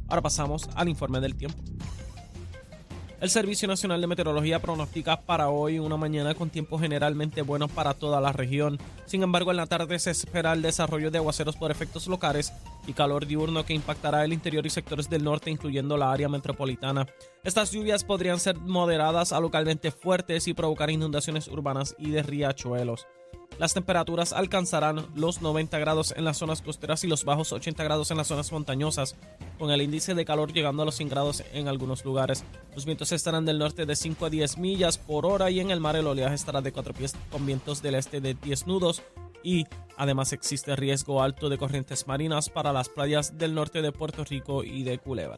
Ahora 0.08 0.22
pasamos 0.22 0.70
al 0.76 0.90
informe 0.90 1.20
del 1.20 1.36
tiempo. 1.36 1.62
El 3.24 3.30
Servicio 3.30 3.70
Nacional 3.70 4.02
de 4.02 4.08
Meteorología 4.08 4.60
pronostica 4.60 5.22
para 5.22 5.48
hoy 5.48 5.80
una 5.80 5.96
mañana 5.96 6.36
con 6.36 6.50
tiempo 6.50 6.78
generalmente 6.78 7.42
bueno 7.42 7.70
para 7.70 7.94
toda 7.94 8.20
la 8.20 8.34
región. 8.34 8.78
Sin 9.06 9.24
embargo, 9.24 9.52
en 9.52 9.56
la 9.56 9.66
tarde 9.66 9.98
se 9.98 10.12
espera 10.12 10.52
el 10.52 10.62
desarrollo 10.62 11.10
de 11.10 11.20
aguaceros 11.20 11.56
por 11.56 11.72
efectos 11.72 12.08
locales 12.08 12.52
y 12.86 12.92
calor 12.92 13.26
diurno 13.26 13.64
que 13.64 13.74
impactará 13.74 14.26
el 14.26 14.34
interior 14.34 14.66
y 14.66 14.70
sectores 14.70 15.10
del 15.10 15.24
norte, 15.24 15.50
incluyendo 15.50 15.96
la 15.96 16.12
área 16.12 16.28
metropolitana. 16.28 17.08
Estas 17.46 17.72
lluvias 17.72 18.04
podrían 18.04 18.42
ser 18.42 18.58
moderadas 18.58 19.32
a 19.32 19.40
localmente 19.40 19.92
fuertes 19.92 20.50
y 20.50 20.54
provocar 20.54 20.90
inundaciones 20.90 21.48
urbanas 21.48 21.96
y 21.98 22.12
de 22.12 22.24
riachuelos. 22.24 23.08
Las 23.60 23.74
temperaturas 23.74 24.34
alcanzarán 24.34 25.06
los 25.16 25.42
90 25.42 25.78
grados 25.80 26.14
en 26.18 26.26
las 26.26 26.38
zonas 26.38 26.62
costeras 26.62 27.04
y 27.04 27.08
los 27.08 27.24
bajos 27.24 27.54
80 27.54 27.84
grados 27.84 28.12
en 28.12 28.18
las 28.18 28.28
zonas 28.28 28.52
montañosas, 28.52 29.16
con 29.60 29.72
el 29.72 29.82
índice 29.82 30.16
de 30.16 30.26
calor 30.26 30.52
llegando 30.52 30.82
a 30.82 30.86
los 30.86 30.96
100 30.96 31.10
grados 31.10 31.44
en 31.54 31.68
algunos 31.68 32.04
lugares. 32.04 32.44
Los 32.74 32.86
vientos 32.86 33.12
estarán 33.12 33.46
del 33.46 33.60
norte 33.60 33.86
de 33.86 33.96
5 33.96 34.26
a 34.26 34.30
10 34.30 34.58
millas 34.58 34.98
por 34.98 35.26
hora 35.26 35.52
y 35.52 35.60
en 35.60 35.72
el 35.72 35.80
mar 35.80 35.96
el 35.96 36.08
oleaje 36.08 36.36
estará 36.36 36.62
de 36.62 36.72
4 36.72 36.94
pies 36.94 37.16
con 37.32 37.46
vientos 37.46 37.82
del 37.82 37.96
este 37.96 38.22
de 38.22 38.34
10 38.34 38.68
nudos 38.68 39.04
y 39.44 39.66
además 39.98 40.34
existe 40.34 40.76
riesgo 40.76 41.22
alto 41.22 41.50
de 41.50 41.58
corrientes 41.58 42.08
marinas 42.08 42.50
para 42.50 42.74
las 42.74 42.90
playas 42.90 43.38
del 43.38 43.54
norte 43.54 43.82
de 43.82 43.92
Puerto 43.92 44.24
Rico 44.24 44.64
y 44.64 44.84
de 44.84 44.98
Culebra. 44.98 45.38